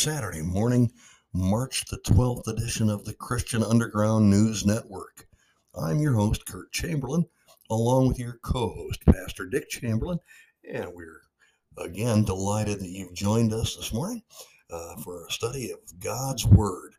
Saturday 0.00 0.40
morning, 0.40 0.90
March 1.34 1.84
the 1.90 1.98
12th 1.98 2.48
edition 2.48 2.88
of 2.88 3.04
the 3.04 3.12
Christian 3.12 3.62
Underground 3.62 4.30
News 4.30 4.64
Network. 4.64 5.28
I'm 5.74 6.00
your 6.00 6.14
host, 6.14 6.46
Kurt 6.46 6.72
Chamberlain, 6.72 7.26
along 7.68 8.08
with 8.08 8.18
your 8.18 8.38
co 8.42 8.70
host, 8.70 9.04
Pastor 9.04 9.44
Dick 9.44 9.68
Chamberlain, 9.68 10.18
and 10.66 10.94
we're 10.94 11.20
again 11.76 12.24
delighted 12.24 12.80
that 12.80 12.88
you've 12.88 13.12
joined 13.12 13.52
us 13.52 13.76
this 13.76 13.92
morning 13.92 14.22
uh, 14.70 14.96
for 15.04 15.26
a 15.26 15.30
study 15.30 15.70
of 15.70 15.80
God's 16.00 16.46
Word. 16.46 16.94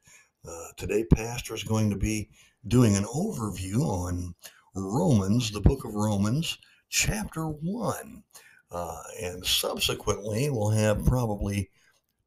Uh, 0.47 0.67
today, 0.77 1.03
Pastor 1.03 1.55
is 1.55 1.63
going 1.63 1.89
to 1.89 1.97
be 1.97 2.29
doing 2.67 2.95
an 2.95 3.05
overview 3.05 3.79
on 3.79 4.35
Romans, 4.75 5.49
the 5.49 5.59
book 5.59 5.85
of 5.85 5.95
Romans, 5.95 6.55
chapter 6.89 7.45
1. 7.45 8.23
Uh, 8.69 9.03
and 9.23 9.43
subsequently, 9.43 10.51
we'll 10.51 10.69
have 10.69 11.03
probably 11.03 11.71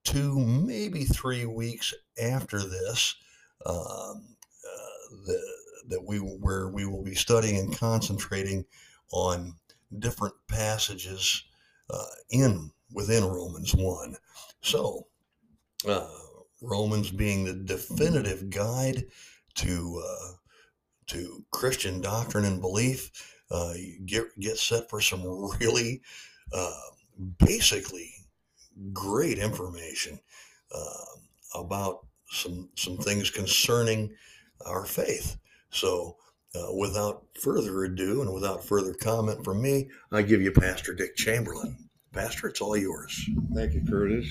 two, 0.05 0.39
maybe 0.39 1.05
three 1.05 1.47
weeks 1.47 1.95
after 2.23 2.59
this 2.59 3.17
um, 3.67 3.77
uh, 3.77 5.17
the, 5.27 5.41
that 5.89 6.05
we 6.05 6.19
where 6.19 6.69
we 6.69 6.87
will 6.87 7.03
be 7.03 7.15
studying 7.15 7.57
and 7.57 7.77
concentrating 7.77 8.65
on 9.13 9.55
different 9.99 10.35
passages 10.49 11.45
uh, 11.91 12.07
in 12.31 12.71
within 12.93 13.25
Romans 13.25 13.75
one. 13.75 14.17
So, 14.61 15.07
uh, 15.87 16.09
Romans 16.63 17.11
being 17.11 17.45
the 17.45 17.55
definitive 17.55 18.51
guide 18.51 19.05
to 19.57 20.03
uh, 20.07 20.33
to 21.09 21.45
Christian 21.51 22.01
doctrine 22.01 22.45
and 22.45 22.61
belief, 22.61 23.11
uh, 23.51 23.75
get 24.07 24.25
get 24.39 24.59
set 24.59 24.89
for 24.89 25.01
some 25.01 25.23
really 25.61 26.03
uh, 26.53 26.81
basically 27.39 28.14
great 28.93 29.39
information 29.39 30.19
uh, 30.75 31.61
about 31.61 32.07
some 32.31 32.69
some 32.77 32.97
things 32.99 33.31
concerning 33.31 34.15
our 34.67 34.85
faith. 34.85 35.37
So, 35.71 36.17
uh, 36.55 36.73
without 36.75 37.25
further 37.41 37.85
ado 37.85 38.23
and 38.23 38.33
without 38.33 38.65
further 38.65 38.95
comment 38.95 39.45
from 39.45 39.61
me, 39.61 39.89
I 40.13 40.23
give 40.23 40.41
you 40.41 40.53
Pastor 40.53 40.95
Dick 40.95 41.17
Chamberlain. 41.17 41.77
Pastor, 42.13 42.49
it's 42.49 42.61
all 42.61 42.77
yours. 42.77 43.29
Thank 43.55 43.75
you, 43.75 43.83
Curtis. 43.89 44.27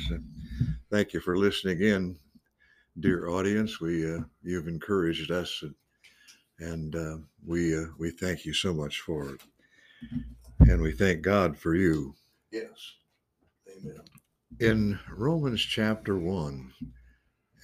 Thank 0.89 1.13
you 1.13 1.19
for 1.19 1.37
listening 1.37 1.81
in, 1.81 2.17
dear 2.99 3.27
audience. 3.27 3.81
We 3.81 4.09
uh, 4.09 4.19
you've 4.41 4.67
encouraged 4.67 5.31
us, 5.31 5.63
and, 5.63 5.75
and 6.59 6.95
uh, 6.95 7.17
we 7.45 7.77
uh, 7.77 7.87
we 7.97 8.11
thank 8.11 8.45
you 8.45 8.53
so 8.53 8.73
much 8.73 9.01
for 9.01 9.35
it. 9.35 9.41
And 10.59 10.81
we 10.81 10.93
thank 10.93 11.21
God 11.21 11.57
for 11.57 11.75
you. 11.75 12.15
Yes. 12.51 12.93
Amen. 13.67 13.99
In 14.59 14.99
Romans 15.09 15.61
chapter 15.61 16.17
1, 16.17 16.73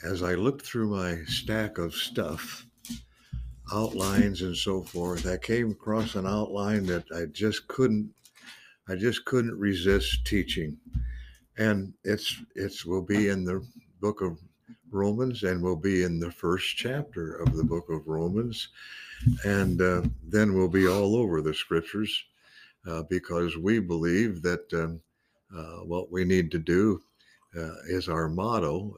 as 0.04 0.24
I 0.24 0.34
looked 0.34 0.66
through 0.66 0.90
my 0.90 1.24
stack 1.26 1.78
of 1.78 1.94
stuff, 1.94 2.66
outlines 3.72 4.42
and 4.42 4.58
so 4.58 4.82
forth, 4.82 5.28
I 5.28 5.38
came 5.38 5.72
across 5.72 6.16
an 6.16 6.26
outline 6.26 6.86
that 6.88 7.06
I 7.16 7.26
just 7.26 7.68
couldn't 7.68 8.12
I 8.88 8.96
just 8.96 9.24
couldn't 9.26 9.60
resist 9.60 10.26
teaching. 10.26 10.78
And 11.58 11.94
it's 12.04 12.42
it's 12.56 12.86
will 12.86 13.04
be 13.04 13.30
in 13.30 13.44
the 13.44 13.64
book 14.02 14.22
of 14.22 14.40
Romans 14.92 15.44
and 15.44 15.62
will 15.62 15.76
be 15.76 16.02
in 16.02 16.20
the 16.20 16.32
first 16.32 16.76
chapter 16.76 17.36
of 17.36 17.56
the 17.56 17.64
book 17.64 17.90
of 17.90 18.08
Romans. 18.08 18.70
And 19.46 19.80
uh, 19.82 20.04
then 20.24 20.56
we'll 20.56 20.70
be 20.70 20.88
all 20.88 21.16
over 21.16 21.42
the 21.42 21.54
scriptures 21.54 22.24
uh, 22.88 23.04
because 23.04 23.58
we 23.58 23.80
believe 23.80 24.42
that 24.42 24.74
um, 24.74 25.02
uh, 25.56 25.84
what 25.84 26.12
we 26.12 26.24
need 26.26 26.52
to 26.52 26.60
do 26.60 27.02
uh, 27.58 27.76
is 27.88 28.08
our 28.10 28.30
motto, 28.30 28.96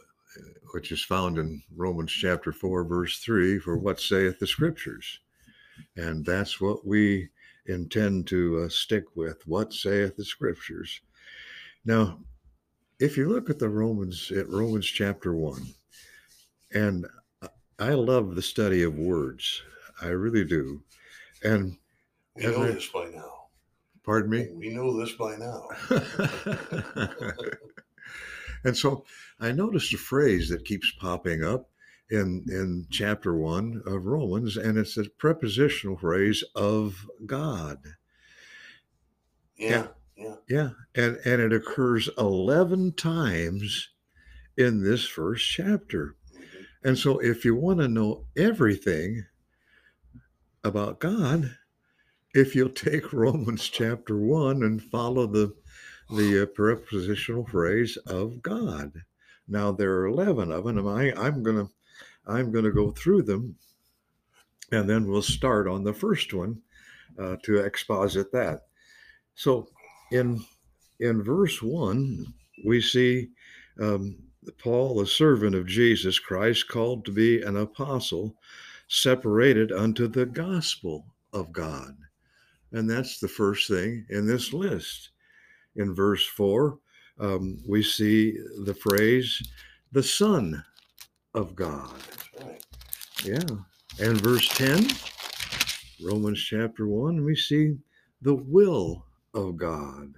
which 0.74 0.92
is 0.92 1.04
found 1.04 1.38
in 1.38 1.62
Romans 1.76 2.12
chapter 2.12 2.52
4, 2.52 2.84
verse 2.84 3.20
3 3.20 3.60
for 3.60 3.78
what 3.78 4.00
saith 4.00 4.40
the 4.40 4.48
scriptures. 4.48 5.20
And 5.96 6.26
that's 6.26 6.62
what 6.62 6.86
we 6.86 7.30
intend 7.66 8.28
to 8.28 8.64
uh, 8.64 8.70
stick 8.70 9.16
with. 9.16 9.46
What 9.48 9.74
saith 9.74 10.16
the 10.16 10.26
scriptures? 10.26 11.02
Now, 11.86 12.20
if 13.00 13.18
you 13.18 13.30
look 13.30 13.50
at 13.50 13.60
the 13.60 13.70
Romans, 13.70 14.32
at 14.32 14.48
Romans 14.50 14.86
chapter 14.86 15.34
1, 15.34 15.62
and 16.74 17.06
I 17.80 17.94
love 17.94 18.36
the 18.36 18.42
study 18.42 18.84
of 18.84 18.96
words, 18.96 19.62
I 20.02 20.08
really 20.08 20.46
do. 20.46 20.84
And 21.44 21.78
we 22.36 22.44
know 22.44 22.72
this 22.72 22.88
by 22.88 23.10
now. 23.10 23.41
Pardon 24.04 24.32
me? 24.32 24.48
We 24.54 24.70
know 24.70 24.98
this 25.00 25.14
by 25.14 25.36
now. 25.36 25.68
and 28.64 28.76
so 28.76 29.06
I 29.40 29.52
noticed 29.52 29.94
a 29.94 29.98
phrase 29.98 30.50
that 30.50 30.66
keeps 30.66 30.92
popping 31.00 31.44
up 31.44 31.70
in 32.10 32.46
in 32.50 32.88
chapter 32.90 33.36
one 33.36 33.82
of 33.86 34.06
Romans, 34.06 34.58
and 34.58 34.78
it's 34.78 34.98
a 34.98 35.06
prepositional 35.06 35.98
phrase 35.98 36.44
of 36.56 37.08
God. 37.26 37.80
Yeah, 39.56 39.88
yeah, 40.18 40.36
yeah, 40.50 40.70
and 40.94 41.20
and 41.26 41.42
it 41.42 41.54
occurs 41.54 42.10
eleven 42.18 42.94
times 42.94 43.90
in 44.58 44.84
this 44.84 45.06
first 45.06 45.50
chapter. 45.50 46.16
Mm-hmm. 46.34 46.64
And 46.84 46.98
so, 46.98 47.20
if 47.20 47.46
you 47.46 47.56
want 47.56 47.80
to 47.80 47.88
know 47.88 48.26
everything 48.36 49.26
about 50.64 51.00
God, 51.00 51.56
if 52.34 52.56
you'll 52.56 52.70
take 52.70 53.14
Romans 53.14 53.68
chapter 53.68 54.18
1 54.18 54.64
and 54.64 54.82
follow 54.84 55.28
the 55.28 55.54
the 56.10 56.44
uh, 56.44 56.46
prepositional 56.46 57.46
phrase 57.46 57.96
of 58.06 58.42
God. 58.42 58.92
Now 59.48 59.72
there 59.72 59.94
are 59.94 60.08
11 60.08 60.52
of 60.52 60.66
them 60.66 60.88
I 60.88 61.14
I'm 61.14 61.42
going 61.42 61.58
to 61.58 61.70
I'm 62.28 62.52
going 62.52 62.66
to 62.66 62.72
go 62.72 62.92
through 62.92 63.24
them 63.24 63.56
and 64.72 64.90
then 64.90 65.08
we'll 65.08 65.22
start 65.22 65.68
on 65.68 65.84
the 65.84 65.94
first 65.94 66.34
one 66.34 66.62
uh, 67.18 67.38
to 67.44 67.58
exposit 67.58 68.32
that. 68.34 68.68
So 69.36 69.70
in 70.12 70.44
in 71.00 71.24
verse 71.24 71.62
1 71.62 72.26
we 72.66 72.82
see 72.82 73.30
um, 73.80 74.18
Paul, 74.58 75.02
a 75.02 75.08
servant 75.08 75.56
of 75.56 75.68
Jesus 75.68 76.20
Christ, 76.20 76.68
called 76.68 77.06
to 77.06 77.12
be 77.12 77.42
an 77.42 77.58
apostle, 77.58 78.36
separated 78.88 79.72
unto 79.72 80.08
the 80.08 80.26
gospel 80.26 81.06
of 81.32 81.52
God. 81.52 81.96
And 82.72 82.90
that's 82.90 83.20
the 83.20 83.28
first 83.28 83.68
thing 83.68 84.06
in 84.10 84.26
this 84.26 84.54
list. 84.54 85.10
In 85.76 85.94
verse 85.94 86.26
4, 86.26 86.78
um, 87.20 87.58
we 87.68 87.84
see 87.84 88.38
the 88.64 88.74
phrase, 88.74 89.42
the 89.92 90.04
Son 90.04 90.64
of 91.34 91.56
God. 91.56 91.94
Right. 92.40 92.66
Yeah. 93.24 93.44
And 94.00 94.20
verse 94.22 94.48
10, 94.50 94.88
Romans 96.04 96.42
chapter 96.42 96.88
1, 96.88 97.24
we 97.24 97.36
see 97.36 97.78
the 98.22 98.36
will 98.36 99.06
of 99.34 99.58
God. 99.58 100.14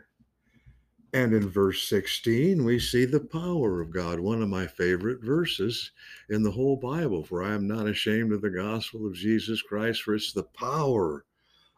And 1.14 1.34
in 1.34 1.48
verse 1.48 1.88
16, 1.90 2.64
we 2.64 2.80
see 2.80 3.06
the 3.06 3.20
power 3.20 3.82
of 3.82 3.92
God, 3.92 4.20
one 4.20 4.42
of 4.42 4.50
my 4.50 4.66
favorite 4.66 5.24
verses 5.24 5.92
in 6.30 6.42
the 6.42 6.52
whole 6.52 6.76
Bible. 6.76 7.24
For 7.24 7.44
I 7.44 7.54
am 7.54 7.68
not 7.68 7.88
ashamed 7.88 8.32
of 8.32 8.42
the 8.42 8.50
gospel 8.50 9.06
of 9.06 9.14
Jesus 9.14 9.62
Christ, 9.62 10.02
for 10.02 10.16
it's 10.16 10.34
the 10.34 10.44
power 10.44 11.26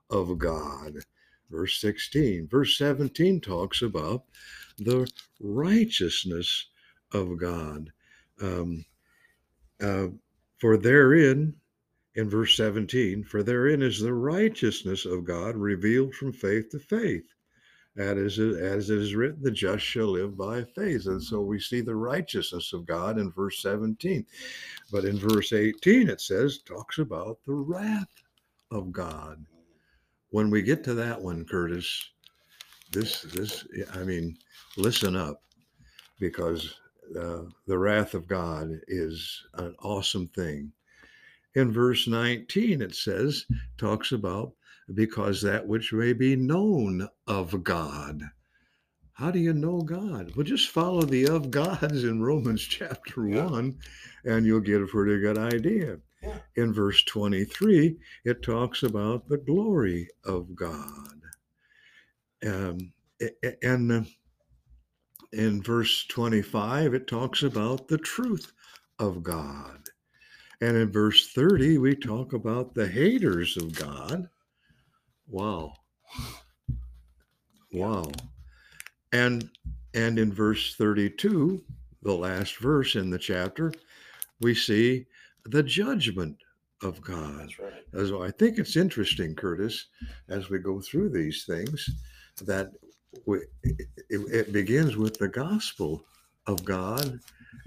of 0.09 0.37
God. 0.37 0.97
Verse 1.49 1.79
16. 1.79 2.47
Verse 2.47 2.77
17 2.77 3.41
talks 3.41 3.81
about 3.81 4.23
the 4.77 5.09
righteousness 5.39 6.67
of 7.11 7.37
God. 7.37 7.91
Um, 8.41 8.85
uh, 9.81 10.07
for 10.59 10.77
therein, 10.77 11.55
in 12.15 12.29
verse 12.29 12.55
17, 12.57 13.23
for 13.25 13.43
therein 13.43 13.81
is 13.81 13.99
the 13.99 14.13
righteousness 14.13 15.05
of 15.05 15.25
God 15.25 15.55
revealed 15.55 16.15
from 16.15 16.31
faith 16.31 16.69
to 16.71 16.79
faith. 16.79 17.25
As, 17.97 18.39
as 18.39 18.89
it 18.89 18.97
is 18.97 19.15
written, 19.15 19.41
the 19.41 19.51
just 19.51 19.85
shall 19.85 20.07
live 20.07 20.35
by 20.35 20.63
faith. 20.63 21.05
And 21.07 21.23
so 21.23 21.41
we 21.41 21.59
see 21.59 21.79
the 21.79 21.95
righteousness 21.95 22.73
of 22.73 22.85
God 22.85 23.17
in 23.17 23.31
verse 23.31 23.61
17. 23.61 24.25
But 24.91 25.05
in 25.05 25.17
verse 25.17 25.53
18, 25.53 26.09
it 26.09 26.19
says, 26.19 26.59
talks 26.59 26.97
about 26.97 27.37
the 27.45 27.53
wrath 27.53 28.23
of 28.71 28.91
God 28.91 29.45
when 30.29 30.49
we 30.49 30.61
get 30.61 30.83
to 30.85 30.93
that 30.95 31.21
one, 31.21 31.45
Curtis, 31.45 32.09
this 32.91 33.21
this 33.21 33.65
I 33.93 34.03
mean, 34.03 34.37
listen 34.77 35.15
up, 35.15 35.41
because 36.19 36.75
uh, 37.19 37.43
the 37.67 37.77
wrath 37.77 38.13
of 38.13 38.27
God 38.27 38.79
is 38.87 39.43
an 39.55 39.75
awesome 39.83 40.27
thing. 40.27 40.71
In 41.53 41.71
verse 41.71 42.07
19, 42.07 42.81
it 42.81 42.95
says, 42.95 43.45
talks 43.77 44.11
about 44.11 44.53
because 44.93 45.41
that 45.41 45.65
which 45.65 45.93
may 45.93 46.13
be 46.13 46.35
known 46.35 47.07
of 47.27 47.63
God. 47.63 48.21
How 49.13 49.31
do 49.31 49.39
you 49.39 49.53
know 49.53 49.79
God? 49.79 50.35
Well, 50.35 50.43
just 50.43 50.69
follow 50.69 51.03
the 51.03 51.27
of 51.27 51.49
Gods 51.49 52.03
in 52.03 52.21
Romans 52.21 52.61
chapter 52.69 53.27
yeah. 53.27 53.45
1, 53.45 53.77
and 54.25 54.45
you'll 54.45 54.59
get 54.59 54.81
a 54.81 54.87
pretty 54.87 55.21
good 55.21 55.37
idea. 55.37 55.99
In 56.55 56.73
verse 56.73 57.03
23, 57.03 57.97
it 58.23 58.41
talks 58.41 58.83
about 58.83 59.27
the 59.27 59.37
glory 59.37 60.09
of 60.23 60.55
God. 60.55 61.21
Um, 62.45 62.93
and 63.63 63.91
uh, 63.91 64.01
in 65.33 65.61
verse 65.61 66.05
25, 66.07 66.93
it 66.93 67.07
talks 67.07 67.43
about 67.43 67.87
the 67.87 67.97
truth 67.97 68.51
of 68.99 69.23
God. 69.23 69.79
And 70.61 70.77
in 70.77 70.91
verse 70.91 71.31
30, 71.33 71.77
we 71.79 71.95
talk 71.95 72.33
about 72.33 72.73
the 72.73 72.87
haters 72.87 73.57
of 73.57 73.75
God. 73.75 74.29
Wow. 75.27 75.73
Wow. 77.71 78.11
And 79.11 79.49
and 79.93 80.19
in 80.19 80.31
verse 80.33 80.75
32, 80.75 81.63
the 82.03 82.13
last 82.13 82.57
verse 82.57 82.95
in 82.95 83.09
the 83.09 83.17
chapter, 83.17 83.71
we 84.41 84.53
see 84.53 85.05
the 85.45 85.63
judgment 85.63 86.37
of 86.81 87.01
God. 87.01 87.39
That's 87.41 87.59
right. 87.59 87.83
So 88.07 88.23
I 88.23 88.31
think 88.31 88.57
it's 88.57 88.75
interesting, 88.75 89.35
Curtis, 89.35 89.87
as 90.29 90.49
we 90.49 90.59
go 90.59 90.81
through 90.81 91.09
these 91.09 91.45
things, 91.45 91.89
that 92.43 92.71
we, 93.25 93.39
it, 93.63 93.87
it 94.09 94.53
begins 94.53 94.97
with 94.97 95.17
the 95.17 95.27
gospel 95.29 96.03
of 96.47 96.63
God 96.65 97.19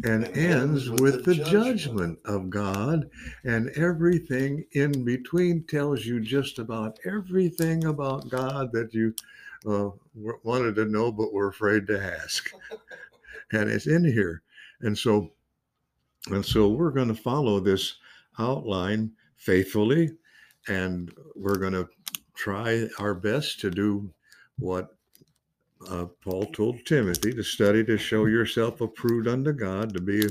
and 0.05 0.25
And 0.25 0.37
ends 0.37 0.89
ends 0.89 0.91
with, 0.91 1.01
with 1.01 1.25
the, 1.25 1.35
the 1.35 1.35
judgment. 1.35 1.79
judgment. 1.79 2.19
of 2.27 2.51
God, 2.51 3.11
and 3.45 3.71
everything 3.71 4.65
in 4.73 5.05
between 5.05 5.65
tells 5.65 6.05
you 6.05 6.21
just 6.21 6.59
about 6.59 6.99
everything 7.05 7.85
about 7.85 8.29
God 8.29 8.71
that 8.73 8.93
you 8.95 9.15
uh, 9.67 9.91
wanted 10.45 10.77
to 10.77 10.85
know 10.85 11.11
but 11.11 11.33
were 11.33 11.49
afraid 11.49 11.87
to 11.89 12.01
ask, 12.01 12.51
and 13.53 13.69
it's 13.71 13.87
in 13.87 14.05
here. 14.05 14.43
And 14.83 14.97
so, 14.97 15.31
and 16.31 16.45
so 16.45 16.69
we're 16.69 16.91
going 16.91 17.09
to 17.09 17.15
follow 17.15 17.61
this 17.61 17.97
outline 18.39 19.13
faithfully, 19.37 20.11
and 20.69 21.13
we're 21.35 21.59
going 21.59 21.73
to 21.73 21.89
try 22.35 22.89
our 22.99 23.15
best 23.15 23.61
to 23.61 23.71
do 23.71 24.13
what 24.59 24.91
uh, 25.89 26.07
Paul 26.23 26.47
told 26.47 26.85
Timothy 26.85 27.33
to 27.33 27.43
study 27.43 27.85
to 27.85 27.97
show 27.97 28.27
yourself 28.27 28.81
approved 28.81 29.29
unto 29.29 29.53
God, 29.53 29.95
to 29.95 30.01
be 30.01 30.25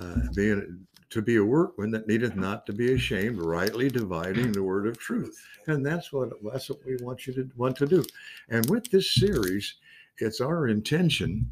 uh, 0.00 0.16
being 0.34 0.86
to 1.10 1.22
be 1.22 1.36
a 1.36 1.44
workman 1.44 1.92
that 1.92 2.08
needeth 2.08 2.34
not 2.34 2.66
to 2.66 2.72
be 2.72 2.92
ashamed, 2.92 3.40
rightly 3.40 3.88
dividing 3.88 4.50
the 4.50 4.62
word 4.64 4.88
of 4.88 4.98
truth. 4.98 5.40
And 5.68 5.86
that's 5.86 6.12
what 6.12 6.30
that's 6.42 6.68
what 6.68 6.84
we 6.84 6.96
want 7.00 7.26
you 7.26 7.34
to 7.34 7.48
want 7.56 7.76
to 7.76 7.86
do. 7.86 8.04
And 8.48 8.68
with 8.68 8.90
this 8.90 9.14
series, 9.14 9.76
it's 10.18 10.40
our 10.40 10.66
intention 10.66 11.50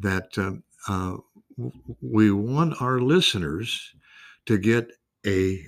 that 0.00 0.36
um, 0.36 0.62
uh, 0.88 1.16
w- 1.35 1.35
we 2.02 2.30
want 2.30 2.80
our 2.82 3.00
listeners 3.00 3.92
to 4.46 4.58
get 4.58 4.90
a 5.26 5.62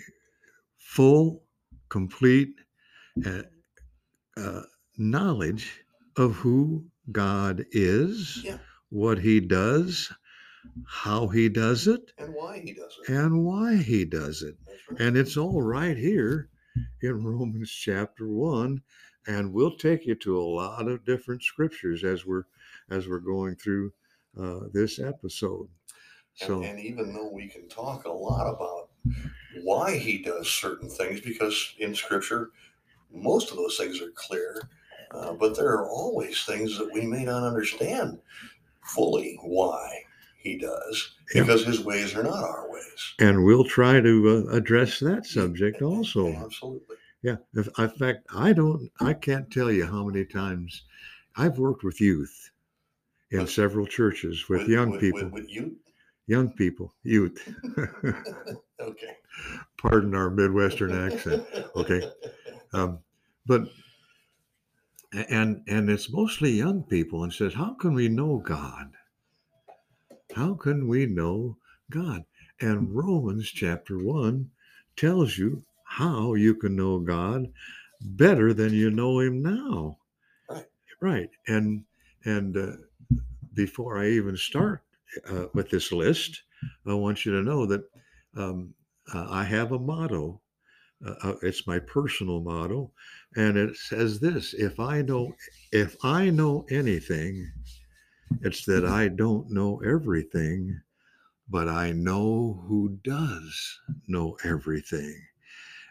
full, 0.78 1.42
complete 1.88 2.54
uh, 3.24 3.42
uh, 4.36 4.62
knowledge 4.96 5.80
of 6.16 6.36
who 6.36 6.84
God 7.10 7.64
is, 7.72 8.42
Yeah. 8.44 8.58
what 8.90 9.18
He 9.18 9.40
does, 9.40 10.12
how 10.86 11.28
He 11.28 11.48
does 11.48 11.86
it, 11.86 12.12
And 12.18 12.34
why 12.34 12.58
he 12.60 12.72
does 12.74 12.96
it. 13.02 13.12
and 13.12 13.44
why 13.44 13.76
He 13.76 14.04
does 14.04 14.42
it. 14.42 14.56
Right. 14.90 15.00
And 15.00 15.16
it's 15.16 15.36
all 15.36 15.62
right 15.62 15.96
here 15.96 16.50
in 17.02 17.24
Romans 17.24 17.70
chapter 17.70 18.28
one, 18.28 18.82
and 19.26 19.52
we'll 19.52 19.76
take 19.76 20.06
you 20.06 20.14
to 20.16 20.38
a 20.38 20.42
lot 20.42 20.86
of 20.88 21.04
different 21.04 21.42
scriptures 21.42 22.04
as 22.04 22.24
we're 22.26 22.44
as 22.90 23.08
we're 23.08 23.18
going 23.18 23.56
through 23.56 23.92
uh, 24.40 24.60
this 24.72 24.98
episode. 24.98 25.68
And, 26.42 26.64
and 26.64 26.80
even 26.80 27.12
though 27.12 27.30
we 27.30 27.48
can 27.48 27.68
talk 27.68 28.04
a 28.04 28.10
lot 28.12 28.46
about 28.46 28.88
why 29.62 29.96
he 29.96 30.18
does 30.18 30.48
certain 30.48 30.88
things, 30.88 31.20
because 31.20 31.74
in 31.78 31.94
Scripture, 31.94 32.50
most 33.12 33.50
of 33.50 33.56
those 33.56 33.76
things 33.76 34.00
are 34.00 34.10
clear, 34.14 34.62
uh, 35.12 35.32
but 35.32 35.56
there 35.56 35.68
are 35.70 35.88
always 35.88 36.44
things 36.44 36.76
that 36.78 36.92
we 36.92 37.06
may 37.06 37.24
not 37.24 37.42
understand 37.46 38.18
fully 38.82 39.38
why 39.42 40.02
he 40.38 40.56
does, 40.58 41.14
Yeah. 41.34 41.42
because 41.42 41.64
his 41.64 41.80
ways 41.80 42.14
are 42.14 42.22
not 42.22 42.44
our 42.44 42.70
ways. 42.70 43.14
and 43.18 43.44
we'll 43.44 43.64
try 43.64 44.00
to 44.00 44.46
uh, 44.48 44.52
address 44.56 45.00
that 45.00 45.26
subject 45.26 45.82
also. 45.82 46.32
Absolutely. 46.34 46.96
Yeah. 47.22 47.36
In 47.56 47.64
fact, 47.64 48.26
I 48.32 48.52
don't, 48.52 48.90
I 49.00 49.14
can't 49.14 49.50
tell 49.50 49.72
you 49.72 49.86
how 49.86 50.04
many 50.04 50.24
times 50.24 50.84
I've 51.36 51.58
worked 51.58 51.82
with 51.82 52.00
youth 52.00 52.50
in 53.30 53.40
With- 53.40 53.50
several 53.50 53.86
churches 53.86 54.48
with, 54.48 54.68
young 54.68 54.90
with, 54.90 55.00
people, 55.00 55.24
With, 55.24 55.32
with 55.32 55.50
you? 55.50 55.76
Young 56.28 56.50
people, 56.52 56.94
youth. 57.02 57.36
okay. 58.80 59.16
Pardon 59.78 60.14
our 60.14 60.30
Midwestern 60.30 60.92
accent. 60.92 61.44
Okay. 61.74 62.08
Um, 62.72 63.00
but, 63.46 63.62
and, 65.12 65.62
and 65.66 65.90
it's 65.90 66.12
mostly 66.12 66.50
young 66.52 66.84
people 66.84 67.24
and 67.24 67.32
says, 67.32 67.54
how 67.54 67.74
can 67.74 67.94
we 67.94 68.08
know 68.08 68.38
God? 68.38 68.92
How 70.34 70.54
can 70.54 70.86
we 70.86 71.06
know 71.06 71.56
God? 71.90 72.24
And 72.60 72.94
Romans 72.94 73.50
chapter 73.50 73.98
one 73.98 74.50
tells 74.96 75.38
you 75.38 75.64
how 75.84 76.34
you 76.34 76.54
can 76.54 76.76
know 76.76 76.98
God 76.98 77.46
better 78.00 78.52
than 78.52 78.74
you 78.74 78.90
know 78.90 79.20
him 79.20 79.42
now. 79.42 79.96
Right. 80.50 80.66
Right. 81.00 81.30
And 81.46 81.84
and 82.24 82.56
uh, 82.56 82.72
before 83.54 83.98
I 83.98 84.08
even 84.08 84.36
start 84.36 84.82
uh, 85.28 85.46
with 85.54 85.70
this 85.70 85.92
list, 85.92 86.42
I 86.86 86.94
want 86.94 87.24
you 87.24 87.32
to 87.32 87.42
know 87.42 87.66
that 87.66 87.82
um, 88.36 88.74
uh, 89.12 89.26
I 89.28 89.44
have 89.44 89.72
a 89.72 89.78
motto. 89.78 90.40
Uh, 91.04 91.14
uh, 91.22 91.34
it's 91.42 91.66
my 91.66 91.78
personal 91.78 92.40
motto, 92.40 92.90
and 93.36 93.56
it 93.56 93.76
says 93.76 94.18
this: 94.18 94.52
If 94.54 94.80
I 94.80 95.02
know, 95.02 95.32
if 95.70 95.96
I 96.02 96.30
know 96.30 96.66
anything, 96.70 97.52
it's 98.42 98.64
that 98.66 98.84
I 98.84 99.08
don't 99.08 99.50
know 99.50 99.80
everything, 99.84 100.80
but 101.48 101.68
I 101.68 101.92
know 101.92 102.64
who 102.66 102.98
does 103.04 103.78
know 104.08 104.36
everything. 104.44 105.14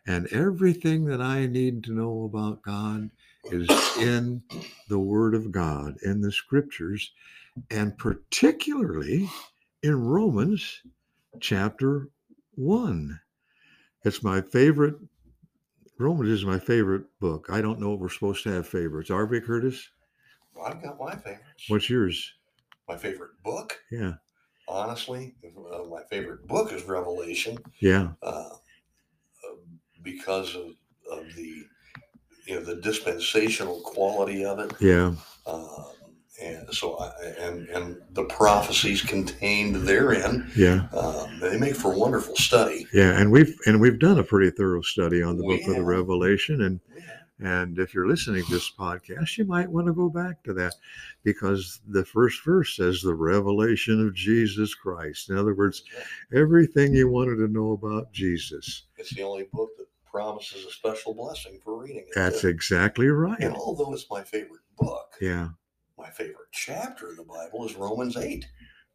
And 0.05 0.27
everything 0.27 1.05
that 1.05 1.21
I 1.21 1.47
need 1.47 1.83
to 1.85 1.91
know 1.91 2.23
about 2.23 2.61
God 2.61 3.09
is 3.45 3.69
in 3.97 4.41
the 4.87 4.99
Word 4.99 5.35
of 5.35 5.51
God, 5.51 5.97
in 6.03 6.21
the 6.21 6.31
Scriptures, 6.31 7.11
and 7.71 7.97
particularly 7.97 9.29
in 9.83 10.01
Romans 10.05 10.81
chapter 11.39 12.09
1. 12.55 13.19
It's 14.03 14.23
my 14.23 14.41
favorite. 14.41 14.95
Romans 15.99 16.29
is 16.29 16.45
my 16.45 16.59
favorite 16.59 17.03
book. 17.19 17.47
I 17.49 17.61
don't 17.61 17.79
know 17.79 17.93
if 17.93 17.99
we're 17.99 18.09
supposed 18.09 18.43
to 18.43 18.51
have 18.51 18.67
favorites. 18.67 19.09
Are 19.09 19.25
we, 19.25 19.41
Curtis? 19.41 19.89
Well, 20.53 20.65
I've 20.65 20.81
got 20.81 20.99
my 20.99 21.15
favorites. 21.15 21.65
What's 21.67 21.89
yours? 21.89 22.33
my 22.87 22.95
favorite 22.95 23.31
book? 23.43 23.77
Yeah. 23.91 24.13
Honestly, 24.69 25.35
uh, 25.45 25.83
my 25.89 26.01
favorite 26.09 26.47
book 26.47 26.71
is 26.71 26.83
Revelation. 26.85 27.57
Yeah. 27.79 28.09
uh, 28.23 28.49
uh, 28.49 29.55
because 30.03 30.55
of, 30.55 30.67
of 31.11 31.33
the 31.35 31.63
you 32.45 32.55
know 32.55 32.61
the 32.61 32.77
dispensational 32.77 33.81
quality 33.81 34.45
of 34.45 34.59
it, 34.59 34.71
Yeah. 34.79 35.13
um, 35.45 35.85
and 36.41 36.73
so 36.73 36.97
I, 36.99 37.11
and 37.39 37.67
and 37.69 38.01
the 38.11 38.25
prophecies 38.25 39.01
contained 39.01 39.75
therein, 39.87 40.49
Yeah. 40.55 40.87
um, 40.93 41.39
they 41.39 41.57
make 41.57 41.75
for 41.75 41.93
wonderful 41.97 42.35
study. 42.35 42.87
Yeah. 42.93 43.19
And 43.19 43.31
we've 43.31 43.55
and 43.65 43.79
we've 43.81 43.99
done 43.99 44.19
a 44.19 44.23
pretty 44.23 44.51
thorough 44.51 44.81
study 44.81 45.21
on 45.23 45.37
the 45.37 45.45
We 45.45 45.57
book 45.59 45.69
of 45.69 45.75
the. 45.75 45.83
Revelation. 45.83 46.61
And 46.61 46.79
and 47.39 47.77
if 47.77 47.93
you're 47.93 48.07
listening 48.07 48.43
to 48.45 48.51
this 48.51 48.71
podcast, 48.71 49.37
you 49.37 49.45
might 49.45 49.69
want 49.69 49.85
to 49.87 49.93
go 49.93 50.09
back 50.09 50.41
to 50.43 50.53
that 50.53 50.73
because 51.23 51.81
the 51.87 52.03
first 52.03 52.43
verse 52.43 52.75
says 52.75 53.01
the 53.01 53.13
revelation 53.13 54.05
of 54.05 54.15
Jesus 54.15 54.73
Christ. 54.73 55.29
In 55.29 55.37
other 55.37 55.53
words, 55.53 55.83
everything 56.33 56.93
you 56.95 57.07
wanted 57.09 57.35
to 57.35 57.47
know 57.47 57.73
about 57.73 58.11
Jesus. 58.11 58.83
It's 58.97 59.13
the 59.13 59.21
only 59.23 59.47
book 59.53 59.69
that 59.77 59.85
promises 60.03 60.65
a 60.65 60.71
special 60.71 61.13
blessing 61.13 61.59
for 61.63 61.77
reading 61.77 62.05
it. 62.07 62.13
That's 62.15 62.41
too. 62.41 62.47
exactly 62.47 63.07
right. 63.07 63.39
And 63.39 63.55
although 63.55 63.93
it's 63.93 64.07
my 64.09 64.23
favorite 64.23 64.61
book, 64.79 65.05
Yeah. 65.21 65.49
My 66.07 66.11
favorite 66.13 66.47
chapter 66.53 67.09
in 67.09 67.17
the 67.17 67.23
Bible 67.23 67.65
is 67.65 67.75
Romans 67.75 68.15
eight. 68.15 68.47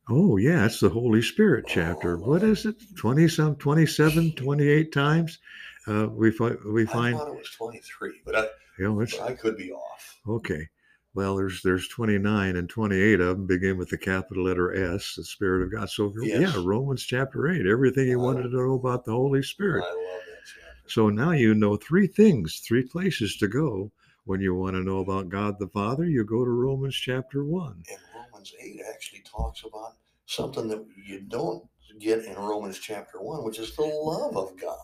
Oh, 0.09 0.39
yeah. 0.39 0.65
It's 0.65 0.81
the 0.81 0.89
Holy 0.89 1.21
Spirit 1.21 1.67
chapter. 1.69 2.17
What 2.17 2.43
is 2.43 2.65
it? 2.65 2.77
20 2.97 3.29
some, 3.29 3.57
27, 3.57 4.33
28 4.33 4.93
times? 4.93 5.39
Uh, 5.87 6.07
we 6.11 6.31
find, 6.31 6.57
we 6.65 6.85
I 6.85 6.87
thought 6.87 7.29
it 7.29 7.35
was 7.35 7.51
twenty 7.51 7.81
three, 7.81 8.21
but 8.25 8.35
I, 8.37 8.43
you 8.79 8.85
know, 8.85 9.01
it's 9.01 9.19
I 9.21 9.33
could 9.35 9.57
be 9.59 9.73
off. 9.73 10.21
okay. 10.27 10.67
Well, 11.15 11.37
there's 11.37 11.61
there's 11.63 11.89
29 11.89 12.57
and 12.57 12.69
28 12.71 13.21
of 13.21 13.37
them 13.37 13.47
begin 13.47 13.77
with 13.77 13.91
the 13.91 13.99
capital 13.99 14.45
letter 14.45 14.75
S, 14.95 15.15
the 15.17 15.25
Spirit 15.25 15.65
of 15.65 15.73
God. 15.73 15.91
So 15.91 16.11
Yes. 16.23 16.41
yeah, 16.41 16.63
Romans 16.65 17.03
chapter 17.05 17.49
8, 17.51 17.67
everything 17.67 18.09
you 18.09 18.19
Wow. 18.21 18.27
wanted 18.27 18.45
to 18.45 18.57
know 18.57 18.75
about 18.75 19.05
the 19.05 19.13
Holy 19.13 19.41
I 19.41 19.43
Spirit. 19.43 19.81
love 19.81 19.95
that 19.95 20.47
chapter. 20.47 20.89
So 20.89 21.11
now 21.11 21.33
you 21.33 21.53
know 21.55 21.77
three 21.77 22.07
things, 22.07 22.61
three 22.61 22.85
places 22.85 23.37
to 23.39 23.49
go 23.49 23.91
when 24.25 24.41
you 24.41 24.55
want 24.55 24.75
to 24.75 24.83
know 24.83 24.99
about 24.99 25.29
God 25.29 25.59
the 25.59 25.69
Father. 25.69 26.05
You 26.05 26.25
go 26.25 26.45
to 26.45 26.51
Romans 26.51 26.95
chapter 26.95 27.45
1. 27.45 27.83
and 27.91 27.99
Romans 28.15 28.53
8 28.61 28.81
actually 28.93 29.23
talks 29.23 29.63
about 29.65 29.97
something 30.27 30.69
that 30.69 30.85
you 31.07 31.21
don't 31.21 31.65
get 31.99 32.25
in 32.25 32.35
Romans 32.37 32.79
chapter 32.79 33.21
1, 33.21 33.45
which 33.45 33.59
is 33.59 33.75
the 33.77 33.83
love 33.83 34.37
of 34.37 34.59
God. 34.61 34.79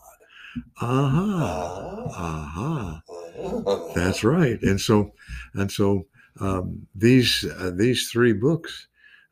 Aha. 0.81 2.11
Ah. 2.11 3.01
Aha. 3.37 3.93
That's 3.95 4.23
right. 4.23 4.61
And 4.61 4.79
so, 4.79 5.13
and 5.53 5.71
so, 5.71 6.07
um, 6.39 6.87
these 6.95 7.45
uh, 7.57 7.71
these 7.75 8.09
three 8.09 8.33
books 8.33 8.87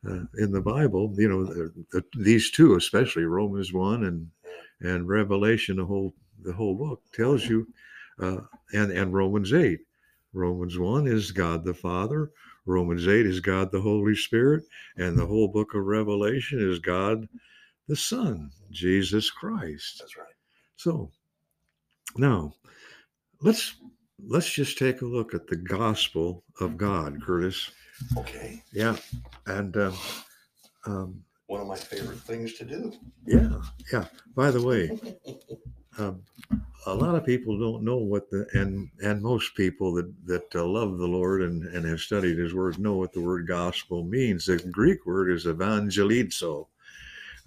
uh, 0.08 0.24
in 0.38 0.52
the 0.52 0.60
Bible, 0.60 1.12
you 1.16 1.28
know, 1.28 1.44
the, 1.44 1.72
the, 1.92 2.04
these 2.18 2.50
two, 2.50 2.76
especially 2.76 3.24
Romans 3.24 3.72
one 3.72 4.04
and 4.04 4.28
and 4.80 5.08
Revelation, 5.08 5.76
the 5.76 5.84
whole 5.84 6.14
the 6.42 6.52
whole 6.52 6.74
book 6.74 7.02
tells 7.12 7.46
you, 7.46 7.66
uh, 8.20 8.38
and 8.72 8.92
and 8.92 9.12
Romans 9.12 9.52
eight. 9.52 9.80
Romans 10.38 10.78
one 10.78 11.06
is 11.08 11.32
God 11.32 11.64
the 11.64 11.74
Father. 11.74 12.30
Romans 12.64 13.08
eight 13.08 13.26
is 13.26 13.40
God 13.40 13.72
the 13.72 13.80
Holy 13.80 14.14
Spirit, 14.14 14.62
and 14.96 15.18
the 15.18 15.26
whole 15.26 15.48
book 15.48 15.74
of 15.74 15.84
Revelation 15.84 16.60
is 16.60 16.78
God 16.78 17.28
the 17.88 17.96
Son, 17.96 18.50
Jesus 18.70 19.30
Christ. 19.30 19.96
That's 19.98 20.16
right. 20.16 20.26
So 20.76 21.10
now 22.16 22.52
let's 23.40 23.76
let's 24.26 24.52
just 24.52 24.78
take 24.78 25.02
a 25.02 25.06
look 25.06 25.34
at 25.34 25.46
the 25.48 25.56
gospel 25.56 26.44
of 26.60 26.76
God, 26.76 27.20
Curtis. 27.22 27.70
Okay. 28.16 28.62
Yeah, 28.72 28.96
and 29.46 29.76
um, 29.76 29.94
um, 30.86 31.22
One 31.48 31.62
of 31.62 31.66
my 31.66 31.76
favorite 31.76 32.20
things 32.20 32.52
to 32.54 32.64
do. 32.64 32.92
yeah, 33.26 33.60
yeah. 33.92 34.04
By 34.36 34.52
the 34.52 34.62
way, 34.62 34.90
um, 35.98 36.22
a 36.86 36.94
lot 36.94 37.14
of 37.14 37.26
people 37.26 37.58
don't 37.58 37.82
know 37.82 37.96
what 37.96 38.30
the 38.30 38.46
and 38.54 38.88
and 39.02 39.22
most 39.22 39.54
people 39.54 39.92
that 39.94 40.12
that 40.26 40.54
uh, 40.54 40.64
love 40.64 40.98
the 40.98 41.06
Lord 41.06 41.42
and 41.42 41.64
and 41.74 41.84
have 41.86 42.00
studied 42.00 42.38
His 42.38 42.54
Word 42.54 42.78
know 42.78 42.94
what 42.96 43.12
the 43.12 43.20
word 43.20 43.46
gospel 43.46 44.04
means. 44.04 44.46
The 44.46 44.58
Greek 44.58 45.04
word 45.06 45.30
is 45.30 45.44
evangelizo, 45.46 46.66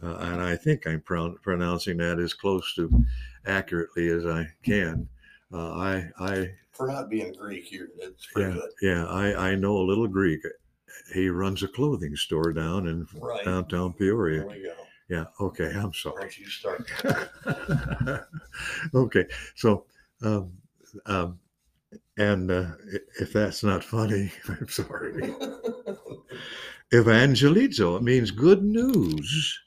uh, 0.04 0.16
and 0.20 0.42
I 0.42 0.56
think 0.56 0.86
I'm 0.86 1.02
pro- 1.02 1.38
pronouncing 1.42 1.98
that 1.98 2.20
as 2.20 2.34
close 2.34 2.74
to 2.76 2.90
accurately 3.46 4.10
as 4.10 4.26
I 4.26 4.48
can. 4.64 5.08
Uh, 5.54 5.72
I 5.74 6.10
I 6.20 6.52
For 6.72 6.88
not 6.88 7.10
being 7.10 7.34
Greek, 7.34 7.70
pretty 8.34 8.50
yeah 8.50 8.54
good. 8.54 8.72
yeah 8.82 9.06
I 9.08 9.52
I 9.52 9.56
know 9.56 9.78
a 9.78 9.88
little 9.88 10.08
Greek. 10.08 10.42
He 11.14 11.30
runs 11.30 11.64
a 11.64 11.68
clothing 11.68 12.16
store 12.16 12.54
down 12.54 12.88
in 12.88 13.08
Right. 13.20 13.44
downtown 13.46 13.94
Peoria. 13.94 14.46
Yeah. 15.10 15.26
Okay. 15.42 15.74
I'm 15.76 15.94
sorry. 15.94 16.30
you 16.38 16.48
start? 16.48 16.90
okay, 18.96 19.26
so 19.56 19.86
um, 20.22 20.52
um, 21.06 21.40
and 22.18 22.52
uh, 22.52 22.72
if 23.20 23.34
that's 23.34 23.64
not 23.64 23.84
funny, 23.84 24.32
I'm 24.48 24.68
sorry. 24.70 25.34
Evangelizo 26.94 27.98
it 27.98 28.04
means 28.04 28.32
good 28.32 28.64
news 28.64 29.60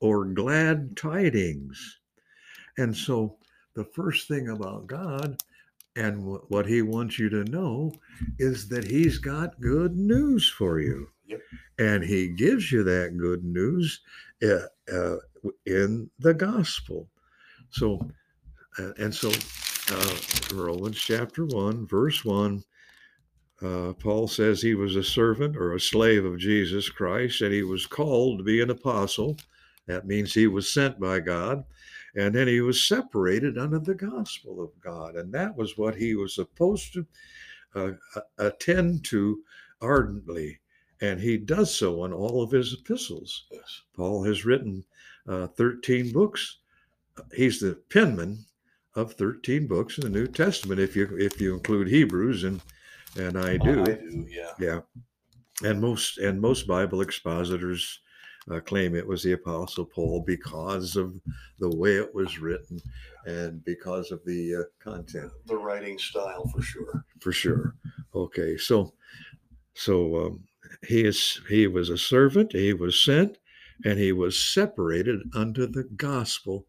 or 0.00 0.24
glad 0.26 0.96
tidings, 0.96 1.98
and 2.78 2.96
so 2.96 3.38
the 3.74 3.84
first 3.84 4.28
thing 4.28 4.48
about 4.48 4.86
God 4.86 5.36
and 5.96 6.22
wh- 6.22 6.50
what 6.50 6.66
He 6.66 6.82
wants 6.82 7.18
you 7.18 7.28
to 7.30 7.44
know 7.44 7.92
is 8.38 8.68
that 8.68 8.84
He's 8.84 9.18
got 9.18 9.60
good 9.60 9.96
news 9.96 10.48
for 10.48 10.80
you, 10.80 11.08
Yep. 11.26 11.40
and 11.78 12.04
He 12.04 12.28
gives 12.28 12.70
you 12.72 12.84
that 12.84 13.16
good 13.18 13.44
news 13.44 14.00
uh, 14.42 14.66
uh, 14.92 15.16
in 15.66 16.10
the 16.20 16.34
gospel. 16.34 17.08
So, 17.70 18.00
uh, 18.78 18.92
and 18.98 19.14
so, 19.14 19.30
uh, 19.90 20.16
Romans 20.54 20.98
chapter 20.98 21.46
1, 21.46 21.86
verse 21.86 22.24
1, 22.24 22.62
uh, 23.60 23.92
Paul 23.94 24.28
says 24.28 24.62
he 24.62 24.74
was 24.74 24.94
a 24.96 25.02
servant 25.02 25.56
or 25.56 25.74
a 25.74 25.80
slave 25.80 26.24
of 26.24 26.38
Jesus 26.38 26.88
Christ, 26.88 27.40
and 27.40 27.52
he 27.52 27.62
was 27.62 27.86
called 27.86 28.38
to 28.38 28.44
be 28.44 28.60
an 28.60 28.70
apostle. 28.70 29.36
That 29.86 30.06
means 30.06 30.32
he 30.32 30.46
was 30.46 30.72
sent 30.72 31.00
by 31.00 31.20
God. 31.20 31.64
And 32.14 32.34
then 32.34 32.48
he 32.48 32.60
was 32.60 32.86
separated 32.86 33.58
under 33.58 33.78
the 33.78 33.94
gospel 33.94 34.62
of 34.62 34.70
God. 34.80 35.16
And 35.16 35.32
that 35.32 35.56
was 35.56 35.76
what 35.76 35.94
he 35.94 36.14
was 36.14 36.34
supposed 36.34 36.92
to 36.94 37.06
uh, 37.74 38.20
attend 38.38 39.04
to 39.06 39.42
ardently. 39.80 40.60
And 41.00 41.20
he 41.20 41.36
does 41.36 41.74
so 41.74 42.04
in 42.04 42.12
all 42.12 42.42
of 42.42 42.50
his 42.50 42.74
epistles. 42.74 43.46
yes. 43.50 43.82
Paul 43.94 44.24
has 44.24 44.44
written 44.44 44.84
uh, 45.28 45.48
13 45.48 46.12
books. 46.12 46.58
He's 47.34 47.60
the 47.60 47.80
penman 47.88 48.44
of 48.98 49.12
13 49.14 49.66
books 49.66 49.96
in 49.96 50.04
the 50.04 50.18
New 50.18 50.26
Testament, 50.26 50.80
if 50.80 50.96
you 50.96 51.08
if 51.18 51.40
you 51.40 51.54
include 51.54 51.88
Hebrews, 51.88 52.44
and 52.44 52.60
and 53.16 53.38
I 53.38 53.56
do, 53.56 53.82
I 53.82 53.84
do. 53.84 54.26
Yeah. 54.28 54.50
yeah. 54.58 54.80
And 55.62 55.80
most 55.80 56.18
and 56.18 56.40
most 56.40 56.66
Bible 56.66 57.00
expositors 57.00 58.00
uh, 58.50 58.60
claim 58.60 58.94
it 58.94 59.06
was 59.06 59.22
the 59.22 59.32
Apostle 59.32 59.84
Paul 59.84 60.24
because 60.26 60.96
of 60.96 61.14
the 61.58 61.74
way 61.76 61.96
it 61.96 62.14
was 62.14 62.38
written 62.38 62.80
and 63.26 63.64
because 63.64 64.10
of 64.10 64.24
the 64.24 64.56
uh, 64.56 64.62
content 64.82 65.30
The 65.46 65.56
writing 65.56 65.98
style 65.98 66.48
for 66.54 66.62
sure. 66.62 67.04
for 67.20 67.32
sure. 67.32 67.74
Okay, 68.14 68.56
so 68.56 68.94
so 69.74 70.26
um, 70.26 70.44
he 70.86 71.04
is 71.04 71.40
he 71.48 71.66
was 71.66 71.88
a 71.88 71.98
servant, 71.98 72.52
he 72.52 72.72
was 72.72 73.00
sent, 73.00 73.38
and 73.84 73.98
he 73.98 74.12
was 74.12 74.42
separated 74.42 75.20
unto 75.34 75.66
the 75.66 75.84
gospel 75.96 76.66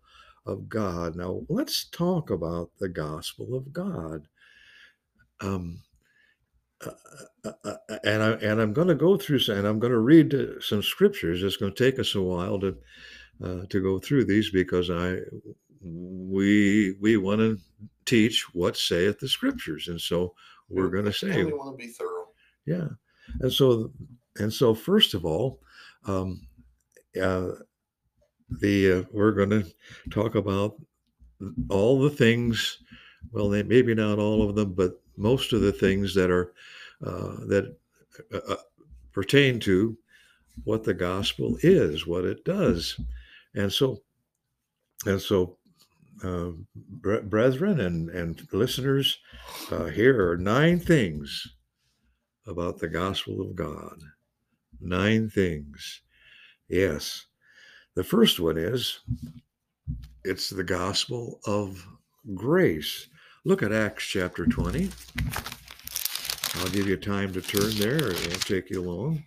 of 0.50 0.70
God. 0.70 1.15
Now 1.15 1.41
let's 1.50 1.86
talk 1.86 2.29
about 2.29 2.72
the 2.79 2.89
gospel 2.89 3.56
of 3.56 3.72
God. 3.72 4.27
Um, 5.41 5.82
uh, 6.86 6.91
uh, 7.46 7.51
uh, 7.63 7.75
and 8.03 8.24
I 8.24 8.32
and 8.34 8.62
I'm 8.62 8.74
going 8.74 8.88
to 8.88 8.96
go 8.96 9.18
through 9.18 9.39
some, 9.39 9.58
and 9.58 9.68
I'm 9.68 9.79
going 9.79 9.94
to 9.94 10.00
read 10.00 10.34
uh, 10.34 10.60
some 10.62 10.82
scriptures. 10.82 11.44
It's 11.44 11.58
going 11.58 11.74
to 11.74 11.84
take 11.91 12.00
us 12.00 12.15
a 12.15 12.22
while 12.22 12.60
to 12.60 12.77
uh, 13.44 13.65
to 13.70 13.82
go 13.82 14.00
through 14.00 14.25
these 14.25 14.50
because 14.51 14.89
I 14.89 15.18
we 15.82 16.96
we 17.00 17.18
want 17.18 17.39
to 17.39 17.58
teach 18.06 18.46
what 18.53 18.77
saith 18.77 19.20
the 19.20 19.27
scriptures, 19.29 19.88
and 19.88 20.00
so 20.00 20.34
we're 20.70 20.89
going 20.89 21.06
to 21.06 21.13
say 21.13 21.44
we 21.44 21.53
want 21.53 21.77
to 21.79 21.86
be 21.86 21.91
thorough. 21.91 22.27
yeah 22.65 22.88
and 23.41 23.51
so 23.51 23.91
and 24.38 24.51
so 24.53 24.74
first 24.74 25.13
of 25.13 25.25
all 25.25 25.60
um 26.06 26.41
uh 27.22 27.50
the 28.60 28.91
uh, 28.91 29.03
we're 29.12 29.32
going 29.32 29.50
to 29.50 29.65
talk 30.10 30.36
about 30.36 30.75
all 31.70 32.00
the 32.00 32.10
things 32.10 32.79
well 33.32 33.50
maybe 33.50 33.94
not 33.94 34.20
all 34.20 34.48
of 34.48 34.56
them 34.56 34.74
but 34.74 35.01
most 35.18 35.53
of 35.53 35.62
the 35.62 35.72
things 35.72 36.13
that 36.15 36.29
are 36.29 36.53
uh, 37.06 37.46
that 37.46 37.75
uh, 38.34 38.39
uh, 38.50 38.56
pertain 39.12 39.60
to 39.60 39.98
what 40.63 40.84
the 40.84 40.94
gospel 40.94 41.58
is 41.62 42.08
what 42.08 42.25
it 42.25 42.44
does 42.44 43.00
and 43.56 43.72
so 43.72 44.01
and 45.06 45.22
so 45.22 45.58
uh, 46.24 46.50
bre- 46.75 47.22
brethren 47.22 47.79
and 47.79 48.10
and 48.10 48.48
listeners 48.51 49.20
uh, 49.72 49.86
here 49.86 50.29
are 50.29 50.38
nine 50.38 50.79
things 50.79 51.48
about 52.50 52.79
the 52.79 52.88
gospel 52.88 53.41
of 53.41 53.56
God. 53.56 54.01
Nine 54.82 55.29
things. 55.29 56.01
Yes. 56.68 57.25
The 58.00 58.06
first 58.06 58.39
one 58.39 58.58
is 58.58 59.01
it's 60.24 60.50
the 60.50 60.63
gospel 60.63 61.41
of 61.46 61.86
grace. 62.34 63.08
Look 63.44 63.62
at 63.62 63.74
Acts 63.74 64.06
chapter 64.06 64.46
20. 64.46 64.89
I'll 66.56 66.70
give 66.70 66.88
you 66.88 66.96
time 66.96 67.34
to 67.34 67.41
turn 67.41 67.72
there. 67.72 68.12
It 68.12 68.27
won't 68.29 68.48
take 68.48 68.70
you 68.70 68.82
long. 68.82 69.25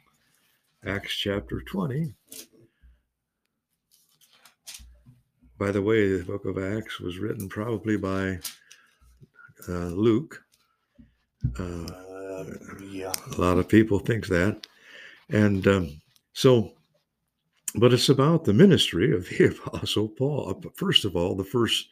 Acts 0.87 1.13
chapter 1.15 1.61
20. 1.61 2.15
By 5.59 5.71
the 5.71 5.83
way, 5.83 6.17
the 6.17 6.25
book 6.25 6.47
of 6.47 6.57
Acts 6.57 6.99
was 6.99 7.19
written 7.19 7.51
probably 7.51 7.99
by 7.99 8.39
uh, 9.69 9.89
Luke. 9.89 10.43
Uh, 11.59 11.63
Uh, 11.63 12.45
yeah. 12.91 13.13
a 13.37 13.39
lot 13.39 13.59
of 13.59 13.69
people 13.69 13.99
think 13.99 14.29
that 14.29 14.67
and 15.29 15.67
um, 15.69 16.01
so 16.33 16.73
but 17.75 17.93
it's 17.93 18.09
about 18.09 18.45
the 18.45 18.53
ministry 18.53 19.15
of 19.15 19.29
the 19.29 19.45
apostle 19.67 20.09
paul. 20.09 20.61
First 20.75 21.05
of 21.05 21.17
all 21.17 21.35
the 21.35 21.45
first 21.45 21.89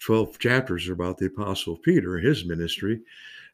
12 0.00 0.38
chapters 0.38 0.88
are 0.88 0.92
about 0.92 1.18
the 1.18 1.26
apostle 1.26 1.76
peter 1.76 2.18
his 2.18 2.44
ministry. 2.44 3.00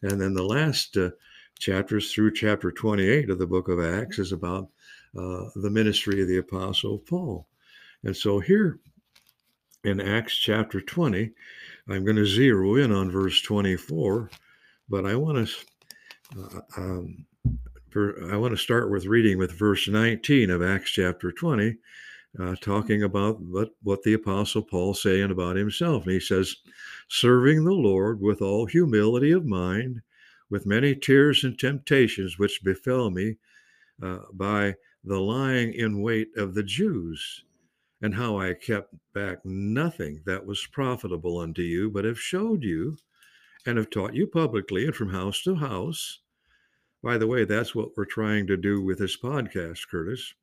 And 0.02 0.20
then 0.20 0.34
the 0.34 0.42
last 0.42 0.96
uh, 0.96 1.10
chapters 1.58 2.12
through 2.12 2.32
chapter 2.32 2.72
28 2.72 3.30
of 3.30 3.38
the 3.38 3.46
book 3.46 3.68
of 3.68 3.80
acts 3.80 4.18
is 4.18 4.32
about 4.32 4.68
uh, 5.16 5.44
the 5.56 5.70
ministry 5.70 6.22
of 6.22 6.28
the 6.28 6.38
apostle 6.38 6.98
paul. 6.98 7.46
And 8.04 8.16
so 8.16 8.40
here 8.40 8.80
in 9.84 10.00
acts 10.00 10.36
chapter 10.36 10.80
20 10.80 11.30
i'm 11.88 12.04
going 12.04 12.16
to 12.16 12.26
zero 12.26 12.76
in 12.76 12.92
on 12.92 13.10
verse 13.10 13.40
24 13.40 14.30
but 14.88 15.06
i 15.06 15.14
want 15.14 15.48
to 15.48 15.54
uh, 16.38 16.60
um, 16.76 17.24
I 17.92 18.36
want 18.36 18.52
to 18.52 18.56
start 18.56 18.88
with 18.88 19.06
reading 19.06 19.36
with 19.36 19.50
verse 19.50 19.88
19 19.88 20.48
of 20.48 20.62
Acts 20.62 20.92
chapter 20.92 21.32
20, 21.32 21.76
uh, 22.38 22.54
talking 22.60 23.02
about 23.02 23.40
what, 23.40 23.70
what 23.82 24.04
the 24.04 24.12
Apostle 24.12 24.62
Paul 24.62 24.94
saying 24.94 25.32
about 25.32 25.56
himself. 25.56 26.04
And 26.04 26.12
he 26.12 26.20
says, 26.20 26.54
serving 27.08 27.64
the 27.64 27.72
Lord 27.72 28.20
with 28.20 28.40
all 28.40 28.66
humility 28.66 29.32
of 29.32 29.44
mind, 29.44 30.02
with 30.48 30.66
many 30.66 30.94
tears 30.94 31.42
and 31.42 31.58
temptations 31.58 32.38
which 32.38 32.62
befell 32.62 33.10
me 33.10 33.38
uh, 34.00 34.20
by 34.34 34.76
the 35.02 35.18
lying 35.18 35.74
in 35.74 36.00
wait 36.00 36.28
of 36.36 36.54
the 36.54 36.62
Jews, 36.62 37.44
and 38.00 38.14
how 38.14 38.38
I 38.38 38.54
kept 38.54 38.94
back 39.14 39.44
nothing 39.44 40.22
that 40.26 40.46
was 40.46 40.64
profitable 40.64 41.38
unto 41.38 41.62
you, 41.62 41.90
but 41.90 42.04
have 42.04 42.20
showed 42.20 42.62
you 42.62 42.98
and 43.66 43.78
have 43.78 43.90
taught 43.90 44.14
you 44.14 44.28
publicly 44.28 44.84
and 44.84 44.94
from 44.94 45.10
house 45.10 45.42
to 45.42 45.56
house 45.56 46.20
By 47.02 47.18
the 47.18 47.26
way, 47.26 47.44
that's 47.44 47.74
what 47.74 47.96
we're 47.96 48.04
trying 48.04 48.46
to 48.48 48.56
do 48.56 48.82
with 48.82 48.98
this 48.98 49.16
podcast, 49.16 49.88
Curtis. 49.90 50.34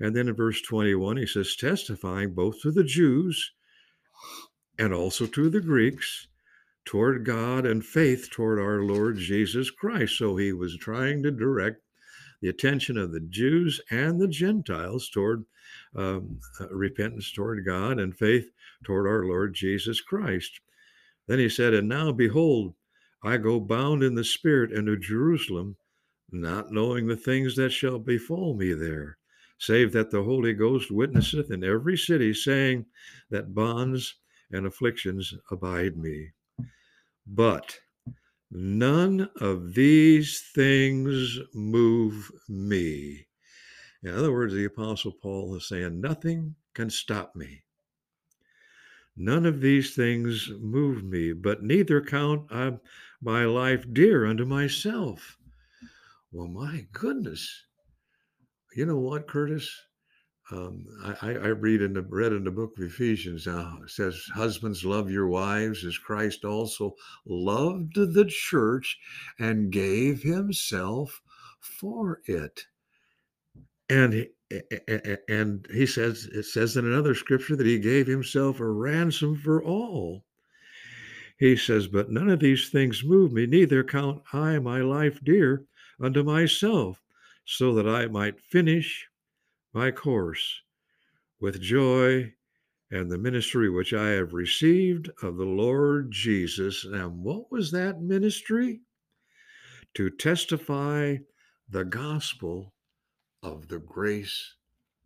And 0.00 0.14
then 0.14 0.28
in 0.28 0.34
verse 0.34 0.60
21, 0.62 1.16
he 1.16 1.26
says, 1.26 1.56
testifying 1.56 2.34
both 2.34 2.60
to 2.62 2.70
the 2.70 2.84
Jews 2.84 3.52
and 4.78 4.92
also 4.92 5.26
to 5.26 5.48
the 5.48 5.60
Greeks 5.60 6.28
toward 6.84 7.24
God 7.24 7.66
and 7.66 7.84
faith 7.84 8.30
toward 8.30 8.58
our 8.58 8.82
Lord 8.82 9.18
Jesus 9.18 9.70
Christ. 9.70 10.18
So 10.18 10.36
he 10.36 10.52
was 10.52 10.76
trying 10.76 11.22
to 11.22 11.30
direct 11.30 11.82
the 12.40 12.48
attention 12.48 12.98
of 12.98 13.12
the 13.12 13.20
Jews 13.20 13.80
and 13.90 14.20
the 14.20 14.28
Gentiles 14.28 15.08
toward 15.08 15.44
um, 15.94 16.40
uh, 16.60 16.68
repentance 16.68 17.32
toward 17.32 17.64
God 17.64 17.98
and 17.98 18.16
faith 18.16 18.50
toward 18.84 19.06
our 19.06 19.24
Lord 19.24 19.54
Jesus 19.54 20.00
Christ. 20.00 20.60
Then 21.26 21.38
he 21.38 21.48
said, 21.48 21.74
And 21.74 21.88
now 21.88 22.12
behold, 22.12 22.74
I 23.22 23.36
go 23.38 23.60
bound 23.60 24.02
in 24.02 24.14
the 24.14 24.24
Spirit 24.24 24.72
into 24.72 24.96
Jerusalem, 24.96 25.76
not 26.30 26.72
knowing 26.72 27.06
the 27.06 27.16
things 27.16 27.56
that 27.56 27.70
shall 27.70 27.98
befall 27.98 28.54
me 28.54 28.72
there, 28.72 29.18
save 29.58 29.92
that 29.92 30.10
the 30.10 30.22
Holy 30.22 30.52
Ghost 30.52 30.90
witnesseth 30.90 31.50
in 31.50 31.64
every 31.64 31.96
city, 31.96 32.34
saying 32.34 32.86
that 33.30 33.54
bonds 33.54 34.16
and 34.50 34.66
afflictions 34.66 35.34
abide 35.50 35.96
me. 35.96 36.30
But 37.26 37.78
none 38.50 39.28
of 39.40 39.74
these 39.74 40.42
things 40.54 41.38
move 41.54 42.30
me. 42.48 43.26
In 44.02 44.10
other 44.14 44.32
words, 44.32 44.54
the 44.54 44.66
Apostle 44.66 45.12
Paul 45.12 45.56
is 45.56 45.68
saying, 45.68 46.00
Nothing 46.00 46.54
can 46.74 46.90
stop 46.90 47.34
me. 47.34 47.62
None 49.16 49.46
of 49.46 49.60
these 49.60 49.94
things 49.94 50.50
move 50.60 51.02
me, 51.02 51.32
but 51.32 51.62
neither 51.62 52.02
count 52.02 52.50
I 52.50 52.80
my 53.22 53.44
life 53.46 53.86
dear 53.92 54.26
unto 54.26 54.44
myself. 54.44 55.38
Well, 56.32 56.48
my 56.48 56.86
goodness. 56.92 57.64
You 58.74 58.84
know 58.84 58.98
what, 58.98 59.26
Curtis? 59.26 59.74
Um, 60.50 60.84
I, 61.22 61.30
I, 61.30 61.48
read 61.48 61.82
in 61.82 61.94
the 61.94 62.02
read 62.02 62.32
in 62.32 62.44
the 62.44 62.52
book 62.52 62.78
of 62.78 62.84
Ephesians 62.84 63.48
now 63.48 63.80
it 63.82 63.90
says, 63.90 64.22
"Husbands, 64.32 64.84
love 64.84 65.10
your 65.10 65.26
wives 65.26 65.84
as 65.84 65.98
Christ 65.98 66.44
also 66.44 66.94
loved 67.24 67.94
the 67.96 68.26
church 68.26 68.96
and 69.40 69.72
gave 69.72 70.22
Himself 70.22 71.20
for 71.60 72.20
it." 72.26 72.64
And 73.88 74.28
and 75.28 75.66
he 75.72 75.86
says 75.86 76.26
it 76.26 76.44
says 76.44 76.76
in 76.76 76.86
another 76.86 77.14
scripture 77.14 77.56
that 77.56 77.66
He 77.66 77.78
gave 77.78 78.06
Himself 78.06 78.60
a 78.60 78.70
ransom 78.70 79.36
for 79.36 79.62
all. 79.62 80.24
He 81.38 81.56
says, 81.56 81.88
"But 81.88 82.10
none 82.10 82.28
of 82.28 82.40
these 82.40 82.68
things 82.68 83.04
move 83.04 83.32
me; 83.32 83.46
neither 83.46 83.82
count 83.82 84.22
I 84.32 84.58
my 84.58 84.80
life 84.82 85.20
dear 85.24 85.64
unto 86.00 86.22
myself, 86.22 87.02
so 87.44 87.74
that 87.74 87.88
I 87.88 88.06
might 88.06 88.40
finish." 88.40 89.08
my 89.76 89.90
course 89.90 90.62
with 91.38 91.60
joy 91.60 92.32
and 92.90 93.10
the 93.10 93.18
ministry 93.18 93.68
which 93.68 93.92
I 93.92 94.10
have 94.10 94.32
received 94.32 95.10
of 95.22 95.36
the 95.36 95.44
Lord 95.44 96.12
Jesus. 96.12 96.84
And 96.84 97.22
what 97.22 97.50
was 97.50 97.72
that 97.72 98.00
ministry? 98.00 98.80
To 99.94 100.08
testify 100.08 101.16
the 101.68 101.84
gospel 101.84 102.72
of 103.46 103.68
the 103.68 103.78
grace 103.78 104.54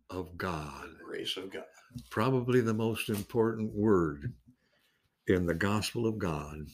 of 0.09 0.35
God. 0.35 0.87
Grace 1.05 1.37
of 1.37 1.51
God. 1.51 1.63
Probably 2.09 2.59
the 2.59 2.73
most 2.73 3.09
important 3.09 3.71
word 3.71 4.33
in 5.27 5.45
the 5.45 5.53
gospel 5.53 6.07
of 6.07 6.17
God 6.17 6.65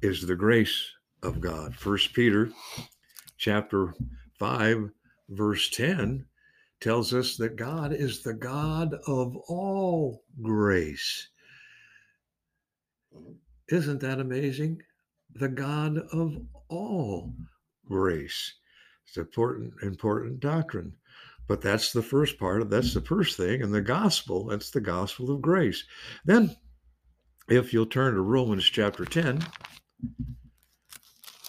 is 0.00 0.24
the 0.24 0.36
grace 0.36 0.88
of 1.24 1.40
God. 1.40 1.74
First 1.74 2.14
Peter 2.14 2.50
chapter 3.36 3.94
5 4.38 4.90
verse 5.30 5.68
10 5.70 6.24
tells 6.80 7.12
us 7.12 7.36
that 7.36 7.56
God 7.56 7.92
is 7.92 8.22
the 8.22 8.34
God 8.34 8.94
of 9.08 9.36
all 9.48 10.22
grace. 10.40 11.28
Mm-hmm. 13.12 13.32
Isn't 13.74 14.00
that 14.02 14.20
amazing? 14.20 14.80
The 15.34 15.48
God 15.48 15.98
of 16.12 16.36
all 16.68 17.34
grace. 17.88 18.54
It's 19.06 19.16
important, 19.16 19.74
important 19.82 20.40
doctrine. 20.40 20.94
But 21.48 21.60
that's 21.60 21.92
the 21.92 22.02
first 22.02 22.38
part 22.38 22.60
of 22.60 22.70
that's 22.70 22.92
the 22.92 23.00
first 23.00 23.36
thing. 23.36 23.62
And 23.62 23.72
the 23.72 23.80
gospel, 23.80 24.46
that's 24.46 24.70
the 24.70 24.80
gospel 24.80 25.30
of 25.30 25.40
grace. 25.40 25.84
Then, 26.24 26.56
if 27.48 27.72
you'll 27.72 27.86
turn 27.86 28.14
to 28.14 28.20
Romans 28.20 28.64
chapter 28.64 29.04
10, 29.04 29.40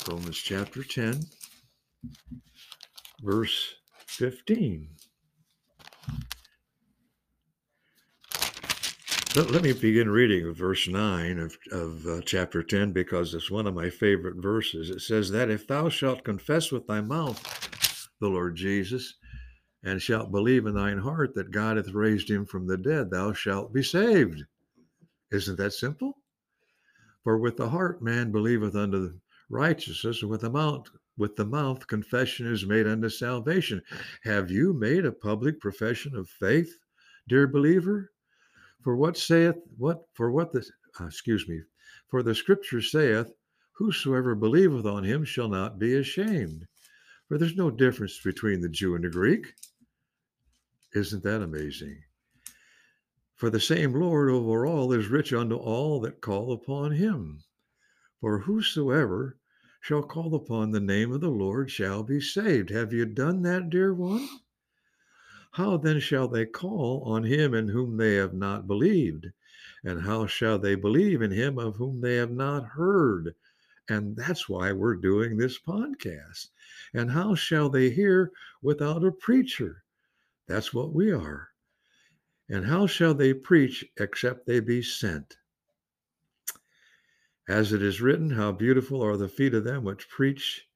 Romans 0.07 0.37
chapter 0.37 0.83
10, 0.83 1.21
verse 3.23 3.75
15. 4.05 4.89
Let, 9.37 9.51
let 9.51 9.61
me 9.61 9.71
begin 9.71 10.09
reading 10.09 10.51
verse 10.51 10.87
9 10.87 11.37
of, 11.37 11.55
of 11.71 12.07
uh, 12.07 12.21
chapter 12.25 12.63
10 12.63 12.91
because 12.91 13.35
it's 13.35 13.51
one 13.51 13.67
of 13.67 13.75
my 13.75 13.87
favorite 13.87 14.37
verses. 14.37 14.89
It 14.89 15.01
says 15.01 15.29
that 15.29 15.51
if 15.51 15.67
thou 15.67 15.89
shalt 15.89 16.23
confess 16.23 16.71
with 16.71 16.87
thy 16.87 17.01
mouth 17.01 17.39
the 18.19 18.29
Lord 18.29 18.55
Jesus 18.55 19.13
and 19.83 20.01
shalt 20.01 20.31
believe 20.31 20.65
in 20.65 20.73
thine 20.73 20.97
heart 20.97 21.35
that 21.35 21.51
God 21.51 21.77
hath 21.77 21.93
raised 21.93 22.31
him 22.31 22.47
from 22.47 22.65
the 22.65 22.79
dead, 22.79 23.11
thou 23.11 23.31
shalt 23.31 23.71
be 23.71 23.83
saved. 23.83 24.43
Isn't 25.31 25.59
that 25.59 25.73
simple? 25.73 26.17
For 27.23 27.37
with 27.37 27.57
the 27.57 27.69
heart 27.69 28.01
man 28.01 28.31
believeth 28.31 28.75
unto 28.75 29.19
righteousness, 29.51 30.23
and 30.23 30.31
with 30.31 30.41
the 30.41 30.49
mouth 30.49 30.87
with 31.15 31.35
the 31.35 31.45
mouth 31.45 31.85
confession 31.85 32.51
is 32.51 32.65
made 32.65 32.87
unto 32.87 33.07
salvation. 33.07 33.83
Have 34.23 34.49
you 34.49 34.73
made 34.73 35.05
a 35.05 35.11
public 35.11 35.59
profession 35.59 36.15
of 36.15 36.27
faith, 36.27 36.75
dear 37.27 37.45
believer? 37.45 38.09
For 38.83 38.95
what 38.95 39.17
saith 39.17 39.55
what 39.77 40.07
for 40.13 40.31
what 40.31 40.51
the 40.51 40.65
uh, 40.99 41.05
excuse 41.05 41.47
me, 41.47 41.61
for 42.09 42.23
the 42.23 42.35
scripture 42.35 42.81
saith, 42.81 43.31
Whosoever 43.73 44.33
believeth 44.33 44.85
on 44.85 45.03
him 45.03 45.23
shall 45.23 45.49
not 45.49 45.77
be 45.77 45.93
ashamed. 45.93 46.67
For 47.27 47.37
there's 47.37 47.55
no 47.55 47.69
difference 47.69 48.19
between 48.23 48.61
the 48.61 48.69
Jew 48.69 48.95
and 48.95 49.03
the 49.03 49.09
Greek. 49.09 49.53
Isn't 50.95 51.23
that 51.23 51.41
amazing? 51.41 52.01
For 53.35 53.51
the 53.51 53.59
same 53.59 53.93
Lord 53.93 54.31
over 54.31 54.65
all 54.65 54.91
is 54.93 55.09
rich 55.09 55.31
unto 55.31 55.55
all 55.55 55.99
that 56.01 56.21
call 56.21 56.51
upon 56.51 56.93
him. 56.93 57.43
For 58.19 58.39
whosoever 58.39 59.37
shall 59.79 60.01
call 60.01 60.33
upon 60.33 60.71
the 60.71 60.79
name 60.79 61.11
of 61.11 61.21
the 61.21 61.29
Lord 61.29 61.69
shall 61.69 62.01
be 62.01 62.19
saved. 62.19 62.71
Have 62.71 62.93
you 62.93 63.05
done 63.05 63.43
that, 63.43 63.69
dear 63.69 63.93
one? 63.93 64.27
How 65.57 65.75
then 65.75 65.99
shall 65.99 66.27
they 66.27 66.45
call 66.45 67.01
on 67.01 67.23
him 67.23 67.55
in 67.55 67.67
whom 67.67 67.97
they 67.97 68.13
have 68.13 68.35
not 68.35 68.67
believed? 68.67 69.25
And 69.83 70.03
how 70.03 70.27
shall 70.27 70.59
they 70.59 70.75
believe 70.75 71.23
in 71.23 71.31
him 71.31 71.57
of 71.57 71.77
whom 71.77 71.99
they 71.99 72.17
have 72.17 72.29
not 72.29 72.63
heard? 72.63 73.33
And 73.89 74.15
that's 74.15 74.47
why 74.47 74.71
we're 74.71 74.97
doing 74.97 75.35
this 75.35 75.57
podcast. 75.57 76.49
And 76.93 77.09
how 77.09 77.33
shall 77.33 77.71
they 77.71 77.89
hear 77.89 78.31
without 78.61 79.03
a 79.03 79.11
preacher? 79.11 79.83
That's 80.47 80.75
what 80.75 80.93
we 80.93 81.11
are. 81.11 81.49
And 82.47 82.63
how 82.63 82.85
shall 82.85 83.15
they 83.15 83.33
preach 83.33 83.83
except 83.99 84.45
they 84.45 84.59
be 84.59 84.83
sent? 84.83 85.37
As 87.49 87.73
it 87.73 87.81
is 87.81 87.99
written, 87.99 88.29
How 88.29 88.51
beautiful 88.51 89.03
are 89.03 89.17
the 89.17 89.27
feet 89.27 89.55
of 89.55 89.63
them 89.63 89.83
which 89.83 90.07
preach 90.07 90.67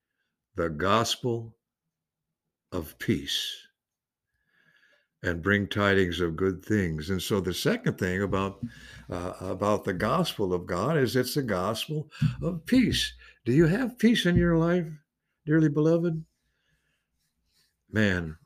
the 0.56 0.72
gospel 0.72 1.56
of 2.72 2.98
peace 2.98 3.68
and 5.24 5.44
bring 5.44 5.68
tidings 5.68 6.20
of 6.20 6.36
good 6.36 6.64
things. 6.66 7.10
And 7.10 7.22
so 7.22 7.40
the 7.40 7.54
second 7.54 7.98
thing 7.98 8.24
about 8.24 8.60
uh, 9.10 9.34
about 9.42 9.84
the 9.84 9.94
gospel 9.94 10.54
of 10.54 10.66
God 10.66 10.98
is 10.98 11.16
it's 11.16 11.36
the 11.36 11.44
gospel 11.44 12.10
of 12.42 12.66
peace. 12.66 13.14
Do 13.46 13.52
you 13.52 13.68
have 13.68 14.00
peace 14.00 14.26
in 14.26 14.36
your 14.36 14.58
life, 14.58 14.88
dearly 15.46 15.70
beloved? 15.70 16.24
Man, 17.92 18.38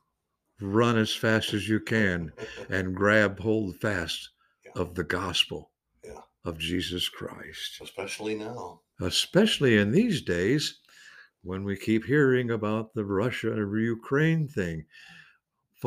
run 0.60 0.98
as 0.98 1.14
fast 1.14 1.54
as 1.54 1.68
you 1.68 1.80
can 1.80 2.32
and 2.68 2.96
grab 2.96 3.38
hold 3.38 3.76
fast 3.76 4.30
yeah. 4.64 4.82
of 4.82 4.94
the 4.94 5.04
gospel 5.04 5.70
yeah. 6.04 6.20
of 6.44 6.58
Jesus 6.58 7.08
Christ. 7.08 7.80
Especially 7.80 8.34
now. 8.34 8.80
Especially 9.00 9.76
in 9.76 9.92
these 9.92 10.22
days 10.22 10.80
when 11.42 11.62
we 11.62 11.76
keep 11.76 12.04
hearing 12.04 12.50
about 12.50 12.92
the 12.94 13.04
Russia 13.04 13.54
Ukraine 13.54 14.48
thing 14.48 14.84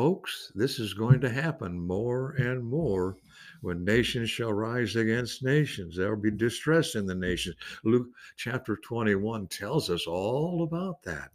Folks, 0.00 0.50
this 0.54 0.78
is 0.78 0.94
going 0.94 1.20
to 1.20 1.28
happen 1.28 1.78
more 1.78 2.30
and 2.38 2.64
more 2.64 3.18
when 3.60 3.84
nations 3.84 4.30
shall 4.30 4.50
rise 4.50 4.96
against 4.96 5.44
nations. 5.44 5.94
There 5.94 6.08
will 6.08 6.22
be 6.22 6.30
distress 6.30 6.94
in 6.94 7.04
the 7.04 7.14
nations. 7.14 7.56
Luke 7.84 8.08
chapter 8.38 8.78
21 8.82 9.48
tells 9.48 9.90
us 9.90 10.06
all 10.06 10.62
about 10.62 11.02
that. 11.02 11.32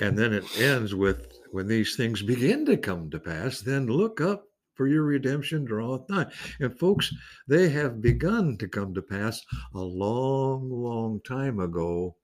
And 0.00 0.18
then 0.18 0.34
it 0.34 0.44
ends 0.60 0.94
with 0.94 1.32
when 1.50 1.66
these 1.66 1.96
things 1.96 2.20
begin 2.20 2.66
to 2.66 2.76
come 2.76 3.08
to 3.08 3.18
pass, 3.18 3.62
then 3.62 3.86
look 3.86 4.20
up 4.20 4.44
for 4.74 4.86
your 4.86 5.04
redemption 5.04 5.64
draweth 5.64 6.10
nigh. 6.10 6.26
And 6.60 6.78
folks, 6.78 7.10
they 7.48 7.70
have 7.70 8.02
begun 8.02 8.58
to 8.58 8.68
come 8.68 8.92
to 8.92 9.00
pass 9.00 9.40
a 9.74 9.80
long, 9.80 10.68
long 10.68 11.22
time 11.24 11.58
ago 11.58 12.16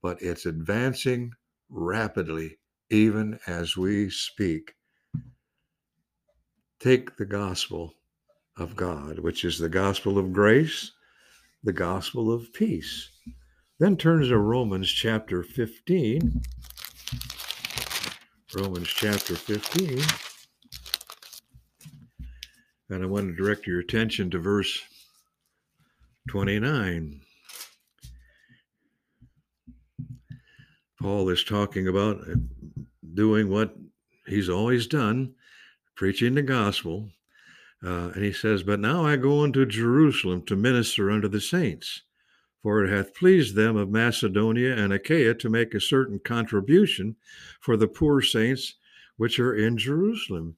but 0.00 0.22
it's 0.22 0.46
advancing 0.46 1.32
rapidly 1.68 2.57
even 2.90 3.38
as 3.46 3.76
we 3.76 4.10
speak. 4.10 4.74
Take 6.80 7.16
the 7.16 7.26
gospel 7.26 7.94
of 8.56 8.76
God, 8.76 9.18
which 9.18 9.44
is 9.44 9.58
the 9.58 9.68
gospel 9.68 10.18
of 10.18 10.32
grace, 10.32 10.92
the 11.62 11.72
gospel 11.72 12.32
of 12.32 12.52
peace. 12.52 13.10
Then 13.78 13.96
turn 13.96 14.22
to 14.22 14.38
Romans 14.38 14.90
chapter 14.90 15.42
15. 15.42 16.42
Romans 18.54 18.88
chapter 18.88 19.36
15. 19.36 20.00
And 22.90 23.02
I 23.02 23.06
want 23.06 23.28
to 23.28 23.36
direct 23.36 23.66
your 23.66 23.80
attention 23.80 24.30
to 24.30 24.38
verse 24.38 24.82
29. 26.28 27.20
Paul 31.00 31.28
is 31.30 31.44
talking 31.44 31.88
about 31.88 32.24
doing 33.14 33.48
what 33.48 33.76
he's 34.26 34.48
always 34.48 34.86
done, 34.86 35.34
preaching 35.94 36.34
the 36.34 36.42
gospel. 36.42 37.10
Uh, 37.84 38.10
and 38.14 38.24
he 38.24 38.32
says, 38.32 38.62
But 38.62 38.80
now 38.80 39.06
I 39.06 39.16
go 39.16 39.42
unto 39.42 39.64
Jerusalem 39.64 40.42
to 40.46 40.56
minister 40.56 41.10
unto 41.10 41.28
the 41.28 41.40
saints, 41.40 42.02
for 42.62 42.84
it 42.84 42.90
hath 42.90 43.14
pleased 43.14 43.54
them 43.54 43.76
of 43.76 43.90
Macedonia 43.90 44.76
and 44.76 44.92
Achaia 44.92 45.34
to 45.34 45.48
make 45.48 45.74
a 45.74 45.80
certain 45.80 46.18
contribution 46.18 47.16
for 47.60 47.76
the 47.76 47.88
poor 47.88 48.20
saints 48.20 48.74
which 49.16 49.38
are 49.38 49.54
in 49.54 49.78
Jerusalem 49.78 50.57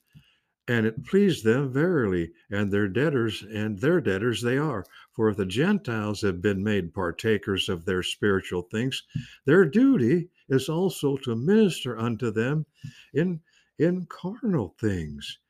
and 0.71 0.87
it 0.87 1.05
pleased 1.05 1.43
them 1.43 1.73
verily, 1.73 2.31
and 2.49 2.73
their 2.73 2.87
debtors, 2.87 3.43
and 3.43 3.81
their 3.81 4.01
debtors 4.01 4.41
they 4.41 4.57
are. 4.57 4.85
For 5.17 5.29
if 5.29 5.37
the 5.37 5.45
Gentiles 5.45 6.21
have 6.23 6.41
been 6.41 6.63
made 6.63 6.95
partakers 6.95 7.69
of 7.69 7.85
their 7.85 8.05
spiritual 8.05 8.63
things, 8.63 9.03
their 9.47 9.65
duty 9.65 10.29
is 10.49 10.69
also 10.69 11.17
to 11.17 11.35
minister 11.35 11.99
unto 11.99 12.31
them 12.31 12.67
in, 13.13 13.41
in 13.81 14.07
carnal 14.07 14.77
things. 14.79 15.41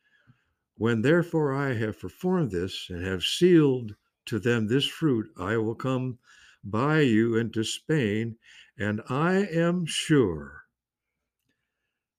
When 0.78 1.02
therefore 1.02 1.52
I 1.52 1.74
have 1.74 2.00
performed 2.00 2.50
this, 2.50 2.86
and 2.88 3.04
have 3.04 3.22
sealed 3.22 3.94
to 4.24 4.38
them 4.38 4.68
this 4.68 4.86
fruit, 4.86 5.30
I 5.36 5.58
will 5.58 5.74
come 5.74 6.18
by 6.64 7.00
you 7.00 7.36
into 7.36 7.62
Spain, 7.62 8.38
and 8.78 9.02
I 9.10 9.34
am 9.34 9.84
sure. 9.84 10.64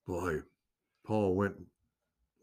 Boy, 0.06 0.42
Paul 1.04 1.36
went 1.36 1.71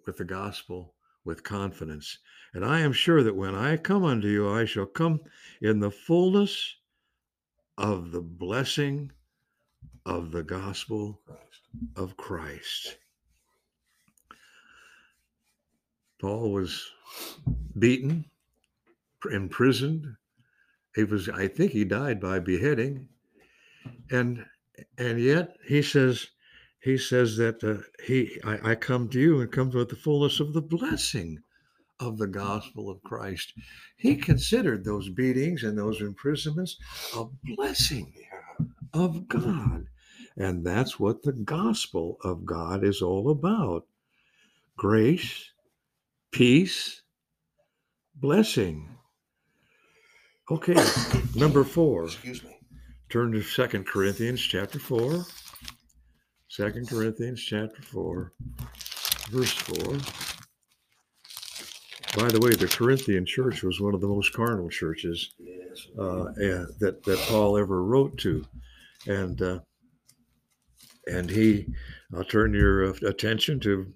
with 0.09 0.17
the 0.17 0.25
gospel 0.25 0.95
with 1.23 1.45
confidence. 1.45 2.19
And 2.55 2.65
I 2.65 2.81
am 2.81 2.95
sure 2.95 3.23
that 3.23 3.37
when 3.37 3.55
I 3.55 3.77
come 3.77 4.05
unto 4.05 4.27
you, 4.27 4.51
I 4.51 4.65
shall 4.65 4.87
come 4.87 5.21
in 5.61 5.79
the 5.79 5.91
fullness 5.91 6.77
of 7.77 8.11
the 8.11 8.23
blessing 8.23 9.13
of 10.07 10.33
the 10.33 10.43
gospel 10.43 11.21
of 11.95 12.17
Christ. 12.17 12.97
Paul 16.19 16.53
was 16.53 16.91
beaten, 17.79 18.25
imprisoned. 19.31 20.07
He 20.95 21.05
was, 21.05 21.29
I 21.29 21.49
think 21.49 21.73
he 21.73 21.85
died 21.85 22.19
by 22.19 22.39
beheading. 22.39 23.09
And 24.11 24.47
and 24.97 25.21
yet 25.21 25.57
he 25.67 25.83
says, 25.83 26.29
he 26.81 26.97
says 26.97 27.37
that 27.37 27.63
uh, 27.65 27.83
he 28.05 28.41
I, 28.45 28.71
I, 28.71 28.75
come 28.75 29.09
to 29.11 29.21
you 29.21 29.41
and 29.41 29.51
come 29.51 29.71
with 29.71 29.89
the 29.89 29.97
fullness 29.97 30.41
of 30.41 30.53
the 30.53 30.63
blessing 30.63 31.41
of 32.01 32.19
the 32.19 32.27
gospel 32.27 32.89
of 32.89 33.03
Christ. 33.03 33.55
He 33.97 34.17
considered 34.17 34.85
those 34.85 35.09
beatings 35.09 35.65
and 35.65 35.77
those 35.77 36.01
imprisonments 36.01 36.77
a 37.17 37.25
blessing 37.45 38.13
of 38.93 39.27
God. 39.29 39.87
And 40.37 40.65
that's 40.65 41.01
what 41.01 41.23
the 41.23 41.33
gospel 41.33 42.19
of 42.23 42.47
God 42.47 42.85
is 42.85 43.03
all 43.03 43.31
about. 43.31 43.87
Grace, 44.77 45.51
peace, 46.31 47.03
blessing. 48.15 48.97
Okay, 50.51 50.77
number 51.35 51.65
4. 51.65 52.05
Excuse 52.05 52.45
me. 52.45 52.57
Turn 53.11 53.33
to 53.33 53.43
Second 53.43 53.87
Corinthians 53.87 54.41
chapter 54.41 54.79
4. 54.79 55.25
Second 56.51 56.89
Corinthians 56.89 57.43
chapter 57.43 57.83
4, 57.83 58.33
verse 59.31 59.53
4. 59.53 59.77
By 62.17 62.29
the 62.29 62.41
way, 62.41 62.53
the 62.53 62.67
Corinthian 62.67 63.27
church 63.27 63.63
was 63.63 63.83
one 63.83 63.95
of 63.95 64.01
the 64.01 64.09
most 64.09 64.33
carnal 64.33 64.71
churches 64.71 65.35
uh, 65.99 66.25
that, 66.81 67.03
that 67.05 67.19
Paul 67.29 67.59
ever 67.59 67.85
wrote 67.85 68.17
to. 68.19 68.47
And 69.07 69.41
uh, 69.43 69.59
and 71.07 71.29
he, 71.31 71.67
I'll 72.15 72.25
turn 72.25 72.55
your 72.55 72.85
attention 72.85 73.61
to 73.61 73.93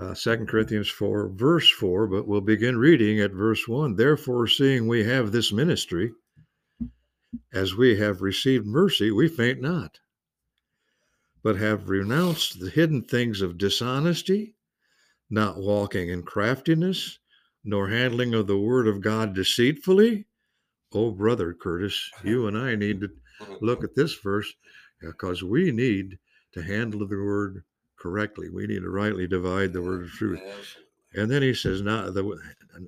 uh, 0.00 0.14
2 0.14 0.46
Corinthians 0.46 0.88
4, 0.88 1.28
verse 1.34 1.70
4, 1.70 2.06
but 2.06 2.26
we'll 2.26 2.40
begin 2.40 2.76
reading 2.78 3.20
at 3.20 3.32
verse 3.32 3.68
1. 3.68 3.96
Therefore, 3.96 4.46
seeing 4.46 4.86
we 4.86 5.04
have 5.04 5.30
this 5.30 5.52
ministry, 5.52 6.12
as 7.52 7.74
we 7.74 7.98
have 7.98 8.22
received 8.22 8.66
mercy, 8.66 9.10
we 9.10 9.28
faint 9.28 9.60
not 9.60 9.98
but 11.42 11.56
have 11.56 11.88
renounced 11.88 12.60
the 12.60 12.70
hidden 12.70 13.02
things 13.02 13.40
of 13.42 13.58
dishonesty, 13.58 14.54
not 15.30 15.58
walking 15.58 16.08
in 16.08 16.22
craftiness, 16.22 17.18
nor 17.64 17.88
handling 17.88 18.34
of 18.34 18.46
the 18.46 18.58
word 18.58 18.86
of 18.86 19.00
God 19.00 19.34
deceitfully. 19.34 20.26
Oh, 20.92 21.10
brother 21.10 21.54
Curtis, 21.54 22.10
you 22.22 22.46
and 22.46 22.56
I 22.56 22.74
need 22.76 23.00
to 23.00 23.08
look 23.60 23.82
at 23.82 23.94
this 23.94 24.14
verse 24.14 24.52
because 25.00 25.42
we 25.42 25.72
need 25.72 26.18
to 26.52 26.62
handle 26.62 27.00
the 27.00 27.16
word 27.16 27.64
correctly. 27.98 28.48
We 28.50 28.66
need 28.66 28.82
to 28.82 28.90
rightly 28.90 29.26
divide 29.26 29.72
the 29.72 29.82
word 29.82 30.02
of 30.04 30.10
truth. 30.10 30.40
And 31.14 31.30
then 31.30 31.42
he 31.42 31.54
says, 31.54 31.82
not 31.82 32.14
the, 32.14 32.38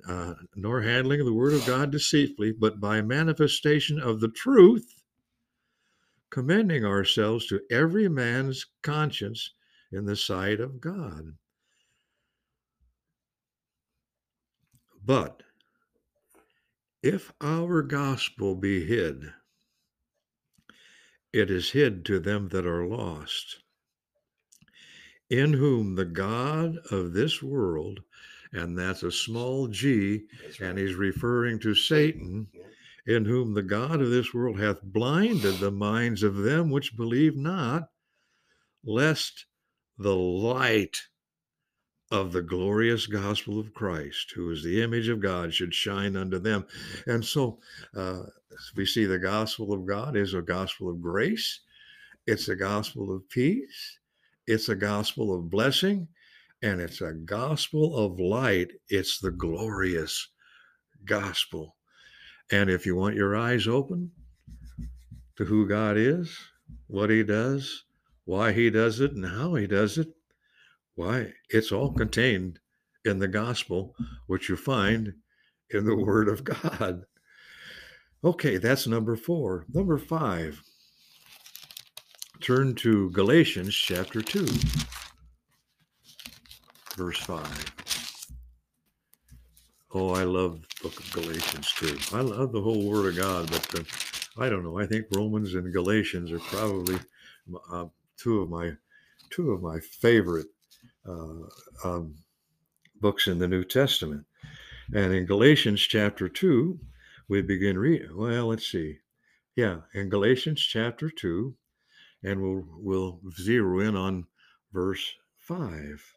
uh, 0.07 0.33
nor 0.55 0.81
handling 0.81 1.19
of 1.19 1.25
the 1.25 1.33
word 1.33 1.53
of 1.53 1.65
God 1.65 1.91
deceitfully, 1.91 2.53
but 2.53 2.79
by 2.79 3.01
manifestation 3.01 3.99
of 3.99 4.19
the 4.19 4.29
truth 4.29 4.85
commending 6.35 6.83
ourselves 6.83 7.47
to 7.47 7.61
every 7.71 8.09
man's 8.09 8.65
conscience 8.83 9.51
in 9.93 10.03
the 10.03 10.17
sight 10.17 10.59
of 10.59 10.81
God. 10.81 11.31
But 15.05 15.43
if 17.01 17.31
our 17.39 17.81
gospel 17.81 18.53
be 18.53 18.85
hid, 18.85 19.31
it 21.31 21.49
is 21.49 21.69
hid 21.69 22.03
to 22.03 22.19
them 22.19 22.49
that 22.49 22.65
are 22.65 22.85
lost, 22.85 23.59
in 25.29 25.53
whom 25.53 25.95
the 25.95 26.03
God 26.03 26.75
of 26.91 27.13
this 27.13 27.41
world, 27.41 28.01
and 28.51 28.77
that's 28.77 29.03
a 29.03 29.11
small 29.11 29.69
g, 29.69 30.23
and 30.59 30.77
he's 30.77 30.95
referring 30.95 31.59
to 31.59 31.73
Satan, 31.73 32.47
in 33.05 33.25
whom 33.25 33.53
the 33.53 33.63
God 33.63 34.01
of 34.01 34.09
this 34.09 34.33
world 34.33 34.59
hath 34.59 34.81
blinded 34.81 35.59
the 35.59 35.71
minds 35.71 36.23
of 36.23 36.37
them 36.37 36.69
which 36.69 36.97
believe 36.97 37.35
not, 37.35 37.89
lest 38.83 39.45
the 39.97 40.15
light 40.15 41.01
of 42.11 42.31
the 42.31 42.41
glorious 42.41 43.07
gospel 43.07 43.59
of 43.59 43.73
Christ, 43.73 44.31
who 44.35 44.51
is 44.51 44.63
the 44.63 44.81
image 44.81 45.07
of 45.07 45.19
God, 45.19 45.53
should 45.53 45.73
shine 45.73 46.15
unto 46.15 46.39
them. 46.39 46.65
And 47.07 47.23
so 47.23 47.59
uh, 47.95 48.23
we 48.75 48.85
see 48.85 49.05
the 49.05 49.19
gospel 49.19 49.73
of 49.73 49.85
God 49.85 50.15
is 50.15 50.33
a 50.33 50.41
gospel 50.41 50.89
of 50.89 51.01
grace, 51.01 51.61
it's 52.27 52.47
a 52.47 52.55
gospel 52.55 53.15
of 53.15 53.27
peace, 53.29 53.99
it's 54.47 54.69
a 54.69 54.75
gospel 54.75 55.35
of 55.35 55.49
blessing, 55.49 56.07
and 56.61 56.81
it's 56.81 57.01
a 57.01 57.13
gospel 57.13 57.95
of 57.95 58.19
light. 58.19 58.71
It's 58.89 59.19
the 59.19 59.31
glorious 59.31 60.29
gospel 61.05 61.74
and 62.51 62.69
if 62.69 62.85
you 62.85 62.95
want 62.95 63.15
your 63.15 63.35
eyes 63.35 63.67
open 63.67 64.11
to 65.37 65.45
who 65.45 65.67
God 65.67 65.97
is, 65.97 66.37
what 66.87 67.09
He 67.09 67.23
does, 67.23 67.83
why 68.25 68.51
He 68.51 68.69
does 68.69 68.99
it, 68.99 69.11
and 69.11 69.25
how 69.25 69.55
He 69.55 69.67
does 69.67 69.97
it, 69.97 70.09
why, 70.95 71.33
it's 71.49 71.71
all 71.71 71.91
contained 71.91 72.59
in 73.03 73.19
the 73.19 73.27
gospel, 73.27 73.95
which 74.27 74.49
you 74.49 74.55
find 74.55 75.13
in 75.69 75.85
the 75.85 75.95
Word 75.95 76.27
of 76.29 76.43
God. 76.43 77.05
Okay, 78.23 78.57
that's 78.57 78.87
number 78.87 79.15
four. 79.15 79.65
Number 79.73 79.97
five, 79.97 80.61
turn 82.41 82.75
to 82.75 83.11
Galatians 83.11 83.75
chapter 83.75 84.21
2, 84.21 84.47
verse 86.97 87.19
5. 87.19 87.84
Oh, 89.97 90.13
I 90.13 90.25
love 90.25 90.59
the 90.59 90.89
book 90.89 90.99
of 90.99 91.09
Galatians 91.13 91.71
too. 91.71 91.97
I 92.11 92.19
love 92.19 92.51
the 92.51 92.61
whole 92.61 92.85
Word 92.85 93.11
of 93.11 93.15
God, 93.15 93.49
but 93.49 93.79
uh, 93.79 94.43
I 94.43 94.49
don't 94.49 94.61
know. 94.61 94.77
I 94.77 94.85
think 94.85 95.05
Romans 95.15 95.55
and 95.55 95.71
Galatians 95.71 96.33
are 96.33 96.39
probably 96.39 96.99
uh, 97.71 97.85
two 98.17 98.41
of 98.41 98.49
my 98.49 98.73
two 99.29 99.53
of 99.53 99.61
my 99.61 99.79
favorite 99.79 100.47
uh, 101.07 101.47
um, 101.85 102.13
books 102.99 103.27
in 103.27 103.39
the 103.39 103.47
New 103.47 103.63
Testament. 103.63 104.25
And 104.93 105.13
in 105.13 105.25
Galatians 105.25 105.79
chapter 105.79 106.27
two, 106.27 106.77
we 107.29 107.41
begin 107.41 107.77
reading. 107.77 108.17
Well, 108.17 108.47
let's 108.47 108.69
see. 108.69 108.97
Yeah, 109.55 109.77
in 109.93 110.09
Galatians 110.09 110.59
chapter 110.59 111.09
two, 111.09 111.55
and 112.21 112.41
we'll 112.41 112.67
we'll 112.79 113.21
zero 113.39 113.79
in 113.79 113.95
on 113.95 114.25
verse 114.73 115.13
5. 115.37 116.14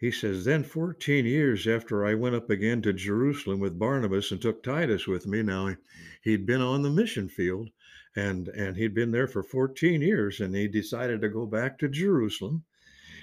He 0.00 0.10
says, 0.10 0.46
Then 0.46 0.64
14 0.64 1.26
years 1.26 1.68
after 1.68 2.06
I 2.06 2.14
went 2.14 2.34
up 2.34 2.48
again 2.48 2.80
to 2.82 2.92
Jerusalem 2.94 3.60
with 3.60 3.78
Barnabas 3.78 4.32
and 4.32 4.40
took 4.40 4.62
Titus 4.62 5.06
with 5.06 5.26
me. 5.26 5.42
Now 5.42 5.76
he'd 6.22 6.46
been 6.46 6.62
on 6.62 6.80
the 6.80 6.88
mission 6.88 7.28
field 7.28 7.68
and 8.16 8.48
and 8.48 8.78
he'd 8.78 8.94
been 8.94 9.10
there 9.10 9.28
for 9.28 9.42
14 9.42 10.00
years 10.00 10.40
and 10.40 10.54
he 10.54 10.68
decided 10.68 11.20
to 11.20 11.28
go 11.28 11.44
back 11.44 11.78
to 11.78 11.88
Jerusalem. 11.88 12.64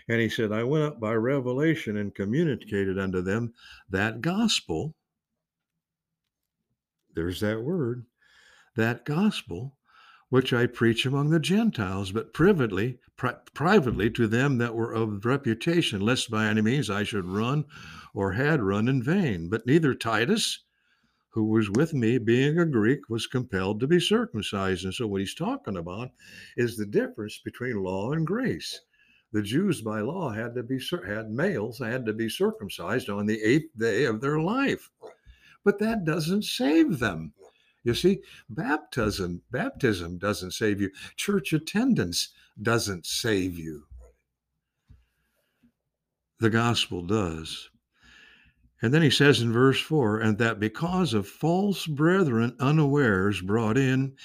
And 0.08 0.22
he 0.22 0.30
said, 0.30 0.52
I 0.52 0.64
went 0.66 0.84
up 0.84 1.00
by 1.00 1.16
revelation 1.16 1.98
and 1.98 2.14
communicated 2.14 3.00
unto 3.00 3.22
them 3.22 3.56
that 3.90 4.22
gospel. 4.22 4.94
There's 7.16 7.40
that 7.40 7.64
word, 7.64 8.06
that 8.76 9.04
gospel 9.04 9.77
which 10.30 10.52
I 10.52 10.66
preach 10.66 11.06
among 11.06 11.30
the 11.30 11.40
Gentiles, 11.40 12.12
but 12.12 12.34
privately, 12.34 13.00
pri- 13.16 13.38
privately 13.54 14.10
to 14.12 14.28
them 14.28 14.58
that 14.58 14.76
were 14.76 14.92
of 14.92 15.26
reputation, 15.26 16.02
lest 16.02 16.30
by 16.30 16.48
any 16.48 16.62
means 16.62 16.90
I 16.90 17.04
should 17.04 17.26
run 17.26 17.66
or 18.14 18.34
had 18.34 18.62
run 18.62 18.90
in 18.90 19.02
vain. 19.02 19.50
But 19.50 19.66
neither 19.66 19.94
Titus, 19.94 20.64
who 21.30 21.46
was 21.46 21.70
with 21.70 21.94
me, 21.94 22.18
being 22.18 22.60
a 22.60 22.66
Greek, 22.66 23.10
was 23.10 23.28
compelled 23.28 23.80
to 23.80 23.88
be 23.88 24.00
circumcised. 24.00 24.84
And 24.84 24.94
so, 24.94 25.08
what 25.08 25.22
he's 25.22 25.36
talking 25.36 25.78
about 25.78 26.12
is 26.58 26.76
the 26.76 26.86
difference 26.86 27.40
between 27.44 27.84
law 27.84 28.12
and 28.12 28.28
grace. 28.28 28.82
The 29.32 29.42
Jews, 29.42 29.82
by 29.82 30.02
law, 30.02 30.32
had 30.32 30.56
to 30.56 30.64
be 30.64 30.82
had 31.06 31.30
males 31.30 31.80
had 31.80 32.06
to 32.06 32.14
be 32.14 32.30
circumcised 32.30 33.10
on 33.10 33.26
the 33.26 33.42
eighth 33.42 33.78
day 33.78 34.06
of 34.06 34.20
their 34.20 34.40
life, 34.40 34.90
but 35.64 35.80
that 35.80 36.06
doesn't 36.06 36.44
save 36.44 37.00
them. 37.00 37.34
You 37.88 37.94
see, 37.94 38.20
baptism 38.50 39.44
baptism 39.50 40.18
doesn't 40.18 40.52
save 40.52 40.82
you. 40.82 40.92
Church 41.16 41.54
attendance 41.54 42.34
doesn't 42.62 43.06
save 43.06 43.58
you. 43.58 43.84
The 46.42 46.50
gospel 46.50 47.02
does. 47.02 47.70
And 48.82 48.94
then 48.94 49.04
he 49.04 49.10
says 49.10 49.40
in 49.40 49.54
verse 49.54 49.80
4 49.80 50.20
and 50.20 50.38
that 50.38 50.60
because 50.60 51.14
of 51.14 51.30
false 51.30 51.88
brethren 51.88 52.58
unawares 52.60 53.40
brought 53.40 53.78
in, 53.78 54.18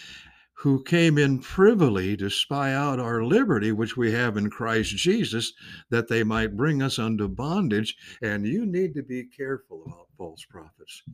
who 0.55 0.83
came 0.83 1.17
in 1.17 1.39
privily 1.39 2.17
to 2.17 2.31
spy 2.31 2.75
out 2.75 2.99
our 2.99 3.23
liberty, 3.23 3.71
which 3.71 3.97
we 3.97 4.11
have 4.11 4.37
in 4.37 4.51
Christ 4.51 4.97
Jesus, 4.97 5.53
that 5.89 6.09
they 6.09 6.25
might 6.25 6.57
bring 6.57 6.83
us 6.83 6.99
unto 6.99 7.29
bondage. 7.29 7.97
And 8.23 8.45
you 8.45 8.67
need 8.67 8.93
to 8.95 9.05
be 9.05 9.23
careful 9.23 9.85
about 9.87 10.09
false 10.19 10.45
prophets. 10.51 11.05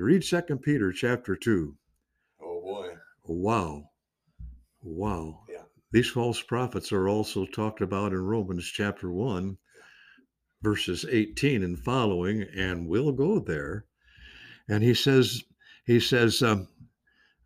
You 0.00 0.06
read 0.06 0.24
Second 0.24 0.62
Peter 0.62 0.92
chapter 0.92 1.36
2. 1.36 1.76
Oh 2.40 2.60
boy. 2.62 2.94
Wow. 3.22 3.90
Wow. 4.80 5.42
Yeah. 5.46 5.64
These 5.92 6.08
false 6.08 6.40
prophets 6.40 6.90
are 6.90 7.06
also 7.06 7.44
talked 7.44 7.82
about 7.82 8.12
in 8.12 8.24
Romans 8.24 8.64
chapter 8.64 9.10
1, 9.10 9.58
verses 10.62 11.04
18 11.06 11.62
and 11.62 11.78
following, 11.78 12.46
and 12.56 12.88
we'll 12.88 13.12
go 13.12 13.40
there. 13.40 13.84
And 14.70 14.82
he 14.82 14.94
says, 14.94 15.44
he 15.84 16.00
says, 16.00 16.42
um, 16.42 16.68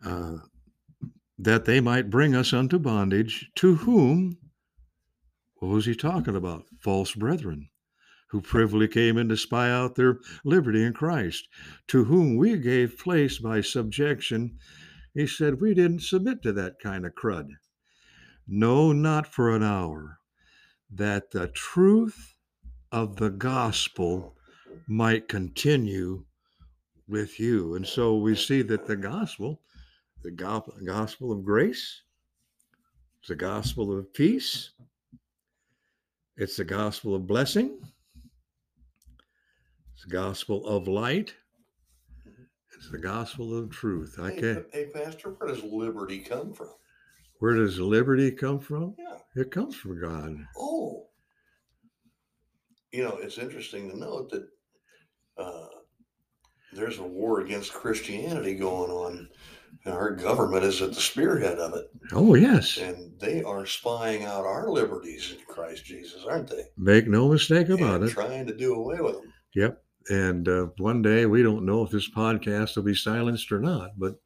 uh, 0.06 0.36
that 1.36 1.64
they 1.64 1.80
might 1.80 2.08
bring 2.08 2.36
us 2.36 2.52
unto 2.52 2.78
bondage, 2.78 3.50
to 3.56 3.74
whom, 3.74 4.38
what 5.56 5.70
was 5.70 5.86
he 5.86 5.96
talking 5.96 6.36
about? 6.36 6.66
False 6.78 7.16
brethren 7.16 7.68
who 8.34 8.40
privily 8.40 8.88
came 8.88 9.16
in 9.16 9.28
to 9.28 9.36
spy 9.36 9.70
out 9.70 9.94
their 9.94 10.18
liberty 10.44 10.82
in 10.82 10.92
Christ, 10.92 11.46
to 11.86 12.02
whom 12.02 12.36
we 12.36 12.58
gave 12.58 12.98
place 12.98 13.38
by 13.38 13.60
subjection. 13.60 14.58
He 15.14 15.28
said, 15.28 15.60
We 15.60 15.72
didn't 15.72 16.02
submit 16.02 16.42
to 16.42 16.52
that 16.54 16.80
kind 16.80 17.06
of 17.06 17.14
crud. 17.14 17.50
No, 18.48 18.90
not 18.90 19.28
for 19.28 19.54
an 19.54 19.62
hour, 19.62 20.18
that 20.90 21.30
the 21.30 21.46
truth 21.46 22.34
of 22.90 23.14
the 23.14 23.30
gospel 23.30 24.36
might 24.88 25.28
continue 25.28 26.24
with 27.06 27.38
you. 27.38 27.76
And 27.76 27.86
so 27.86 28.16
we 28.16 28.34
see 28.34 28.62
that 28.62 28.84
the 28.84 28.96
gospel, 28.96 29.60
the 30.24 30.32
gospel 30.32 31.30
of 31.30 31.44
grace, 31.44 32.02
the 33.28 33.36
gospel 33.36 33.96
of 33.96 34.12
peace, 34.12 34.72
it's 36.36 36.56
the 36.56 36.64
gospel 36.64 37.14
of 37.14 37.28
blessing, 37.28 37.78
the 40.04 40.10
gospel 40.12 40.66
of 40.66 40.88
light. 40.88 41.34
It's 42.76 42.90
the 42.90 42.98
gospel 42.98 43.56
of 43.56 43.70
truth. 43.70 44.16
I 44.20 44.30
Hey, 44.32 44.40
can't. 44.40 44.66
hey, 44.72 44.86
Pastor, 44.92 45.30
where 45.30 45.48
does 45.48 45.62
liberty 45.62 46.18
come 46.18 46.52
from? 46.52 46.70
Where 47.38 47.54
does 47.54 47.78
liberty 47.78 48.30
come 48.30 48.58
from? 48.58 48.94
Yeah. 48.98 49.18
It 49.36 49.50
comes 49.50 49.74
from 49.76 50.00
God. 50.00 50.36
Oh. 50.56 51.06
You 52.92 53.02
know, 53.04 53.16
it's 53.16 53.38
interesting 53.38 53.90
to 53.90 53.98
note 53.98 54.30
that 54.30 54.46
uh, 55.36 55.66
there's 56.72 56.98
a 56.98 57.02
war 57.02 57.40
against 57.40 57.72
Christianity 57.72 58.54
going 58.54 58.90
on. 58.90 59.28
And 59.84 59.92
our 59.94 60.12
government 60.12 60.64
is 60.64 60.80
at 60.80 60.90
the 60.94 61.00
spearhead 61.00 61.58
of 61.58 61.74
it. 61.74 61.86
Oh, 62.12 62.34
yes. 62.36 62.78
And 62.78 63.18
they 63.18 63.42
are 63.42 63.66
spying 63.66 64.24
out 64.24 64.44
our 64.46 64.70
liberties 64.70 65.34
in 65.36 65.44
Christ 65.46 65.84
Jesus, 65.84 66.24
aren't 66.24 66.48
they? 66.48 66.62
Make 66.78 67.08
no 67.08 67.28
mistake 67.28 67.68
about 67.68 67.96
and 68.00 68.04
it. 68.04 68.10
trying 68.12 68.46
to 68.46 68.56
do 68.56 68.74
away 68.74 69.00
with 69.00 69.14
them. 69.16 69.32
Yep. 69.54 69.83
And 70.10 70.48
uh, 70.48 70.66
one 70.78 71.02
day 71.02 71.26
we 71.26 71.42
don't 71.42 71.64
know 71.64 71.82
if 71.82 71.90
this 71.90 72.10
podcast 72.10 72.76
will 72.76 72.82
be 72.82 72.94
silenced 72.94 73.50
or 73.50 73.60
not, 73.60 73.92
but 73.98 74.16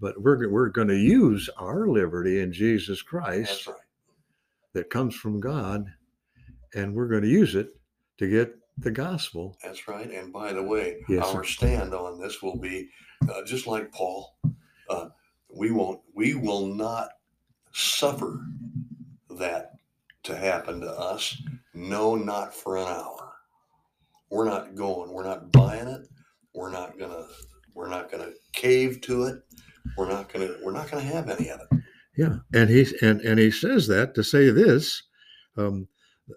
but 0.00 0.20
we're 0.20 0.48
we're 0.48 0.70
going 0.70 0.88
to 0.88 0.96
use 0.96 1.48
our 1.56 1.86
liberty 1.86 2.40
in 2.40 2.52
Jesus 2.52 3.00
Christ 3.00 3.68
right. 3.68 3.76
that 4.72 4.90
comes 4.90 5.14
from 5.14 5.40
God, 5.40 5.86
and 6.74 6.94
we're 6.94 7.08
going 7.08 7.22
to 7.22 7.28
use 7.28 7.54
it 7.54 7.68
to 8.18 8.28
get 8.28 8.56
the 8.78 8.90
gospel. 8.90 9.56
That's 9.62 9.86
right. 9.86 10.10
And 10.10 10.32
by 10.32 10.52
the 10.52 10.62
way, 10.62 11.04
Yes, 11.08 11.26
our 11.26 11.44
stand 11.44 11.94
on 11.94 12.20
this 12.20 12.42
will 12.42 12.58
be 12.58 12.88
uh, 13.28 13.44
just 13.44 13.66
like 13.66 13.92
Paul. 13.92 14.36
Uh, 14.90 15.08
we 15.48 15.70
won't. 15.70 16.00
We 16.12 16.34
will 16.34 16.66
not 16.66 17.10
suffer 17.72 18.44
that 19.30 19.72
to 20.24 20.36
happen 20.36 20.80
to 20.80 20.90
us. 20.90 21.40
No, 21.72 22.16
not 22.16 22.54
for 22.54 22.76
an 22.76 22.88
hour. 22.88 23.23
We're 24.30 24.44
not 24.46 24.74
going. 24.74 25.12
We're 25.12 25.24
not 25.24 25.52
buying 25.52 25.88
it. 25.88 26.08
We're 26.54 26.70
not 26.70 26.98
gonna. 26.98 27.26
We're 27.74 27.88
not 27.88 28.10
gonna 28.10 28.30
cave 28.52 29.00
to 29.02 29.24
it. 29.24 29.42
We're 29.96 30.08
not 30.08 30.32
gonna. 30.32 30.54
We're 30.62 30.72
not 30.72 30.90
gonna 30.90 31.02
have 31.02 31.28
any 31.28 31.50
of 31.50 31.60
it. 31.60 31.80
Yeah, 32.16 32.36
and 32.52 32.70
he 32.70 32.86
and 33.02 33.20
and 33.22 33.38
he 33.38 33.50
says 33.50 33.86
that 33.88 34.14
to 34.14 34.22
say 34.22 34.50
this, 34.50 35.02
um, 35.56 35.88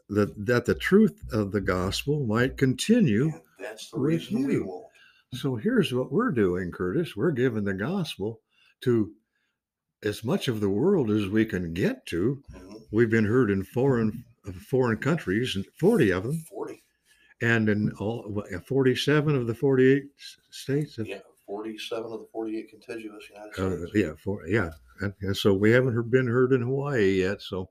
that 0.10 0.34
that 0.46 0.66
the 0.66 0.76
truth 0.76 1.20
of 1.32 1.52
the 1.52 1.62
gospel 1.62 2.26
might 2.26 2.58
continue. 2.58 3.26
And 3.26 3.42
that's 3.60 3.92
the 3.92 4.00
reason 4.00 4.46
we 4.48 4.60
won't. 4.60 4.86
So 5.34 5.56
here's 5.56 5.94
what 5.94 6.12
we're 6.12 6.32
doing, 6.32 6.72
Curtis. 6.72 7.16
We're 7.16 7.32
giving 7.32 7.64
the 7.64 7.74
gospel 7.74 8.40
to 8.82 9.12
as 10.04 10.24
much 10.24 10.48
of 10.48 10.62
the 10.62 10.70
world 10.70 11.12
as 11.12 11.28
we 11.28 11.46
can 11.46 11.74
get 11.74 12.06
to. 12.08 12.42
Mhm. 12.54 12.82
We've 12.92 13.10
been 13.10 13.26
heard 13.26 13.52
in 13.52 13.64
foreign 13.64 14.24
foreign 14.70 14.98
countries, 14.98 15.58
40 15.80 16.12
of 16.12 16.24
them, 16.24 16.42
Forty. 16.50 16.82
And 17.42 17.70
in 17.70 17.92
all 18.00 18.24
what, 18.24 18.48
47 18.68 19.36
of 19.36 19.48
the 19.48 19.56
48 19.56 20.04
states. 20.50 20.98
Yeah. 21.04 21.20
Forty-seven 21.46 22.12
of 22.12 22.20
the 22.20 22.28
forty-eight 22.34 22.70
contiguous 22.70 23.24
United 23.30 23.52
Uh, 23.58 23.78
States. 23.88 23.92
yeah, 23.96 24.12
for, 24.22 24.46
yeah, 24.48 24.70
and, 25.00 25.14
and 25.22 25.38
so 25.38 25.54
we 25.54 25.72
haven't 25.72 25.94
heard, 25.94 26.12
been 26.12 26.28
heard 26.28 26.52
in 26.52 26.62
Hawaii 26.62 27.22
yet. 27.22 27.42
So 27.42 27.70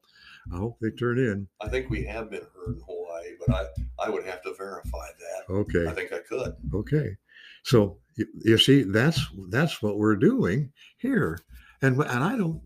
I 0.51 0.57
hope 0.57 0.79
they 0.81 0.89
turn 0.93 1.19
in. 1.19 1.47
I 1.61 1.69
think 1.69 1.91
we 1.91 2.03
have 2.05 2.31
been 2.31 2.41
heard 2.55 2.77
in 2.77 2.81
Hawaii, 2.87 3.33
but 3.47 3.55
I, 3.55 3.67
I 4.07 4.09
would 4.09 4.25
have 4.25 4.41
to 4.45 4.55
verify 4.57 5.09
that. 5.19 5.53
Okay. 5.53 5.87
I 5.87 5.93
think 5.93 6.11
I 6.11 6.21
could. 6.21 6.55
Okay, 6.73 7.17
so 7.65 7.99
you, 8.15 8.27
you 8.47 8.57
see, 8.57 8.83
that's 8.83 9.21
that's 9.51 9.83
what 9.83 9.99
we're 9.99 10.17
doing 10.17 10.73
here, 10.97 11.39
and 11.83 12.01
and 12.01 12.25
I 12.25 12.35
don't, 12.35 12.63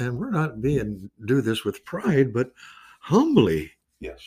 and 0.00 0.18
we're 0.18 0.32
not 0.32 0.60
being 0.60 1.08
do 1.26 1.40
this 1.42 1.64
with 1.64 1.84
pride, 1.84 2.32
but 2.32 2.50
humbly. 3.02 3.70
Yes. 4.00 4.18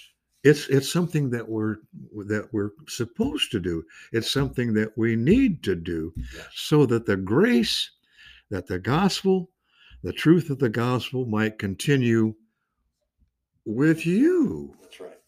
It's 0.44 0.68
it's 0.68 0.92
something 0.92 1.30
that 1.30 1.48
we're 1.48 1.78
that 2.28 2.50
we're 2.52 2.72
supposed 2.88 3.52
to 3.52 3.60
do. 3.60 3.84
It's 4.12 4.30
something 4.32 4.74
that 4.74 4.98
we 4.98 5.16
need 5.16 5.64
to 5.64 5.76
do, 5.76 6.14
Yes. 6.18 6.48
so 6.54 6.86
that 6.88 7.06
the 7.06 7.16
grace, 7.16 7.90
that 8.50 8.68
the 8.68 8.80
gospel, 8.80 9.50
the 10.04 10.12
truth 10.14 10.50
of 10.50 10.60
the 10.60 10.70
gospel 10.70 11.26
might 11.26 11.58
continue 11.60 12.36
with 13.66 14.06
you. 14.06 14.76
That's 14.82 15.00
right. 15.00 15.20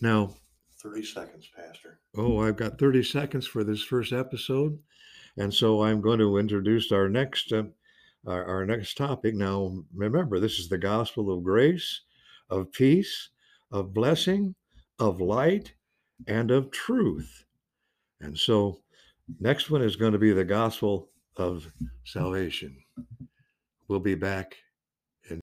Now, 0.00 0.34
30 0.78 1.04
seconds, 1.04 1.48
Pastor. 1.54 1.98
Oh, 2.16 2.40
I've 2.40 2.56
got 2.56 2.78
30 2.78 3.02
seconds 3.02 3.46
for 3.46 3.64
this 3.64 3.82
first 3.82 4.12
episode. 4.12 4.78
And 5.38 5.52
so 5.52 5.82
I'm 5.82 6.00
going 6.00 6.18
to 6.20 6.38
introduce 6.38 6.92
our 6.92 7.08
next 7.08 7.52
uh, 7.52 7.64
our, 8.26 8.44
our 8.44 8.64
next 8.66 8.96
topic. 8.96 9.34
Now, 9.34 9.82
remember, 9.94 10.38
this 10.38 10.58
is 10.58 10.68
the 10.68 10.78
gospel 10.78 11.32
of 11.32 11.44
grace, 11.44 12.02
of 12.50 12.72
peace, 12.72 13.30
of 13.76 13.92
blessing, 13.92 14.54
of 14.98 15.20
light, 15.20 15.74
and 16.26 16.50
of 16.50 16.70
truth. 16.70 17.44
And 18.20 18.36
so 18.36 18.80
next 19.38 19.70
one 19.70 19.82
is 19.82 19.96
going 19.96 20.12
to 20.12 20.18
be 20.18 20.32
the 20.32 20.44
gospel 20.44 21.10
of 21.36 21.70
salvation. 22.04 22.74
We'll 23.86 24.00
be 24.00 24.14
back 24.14 24.56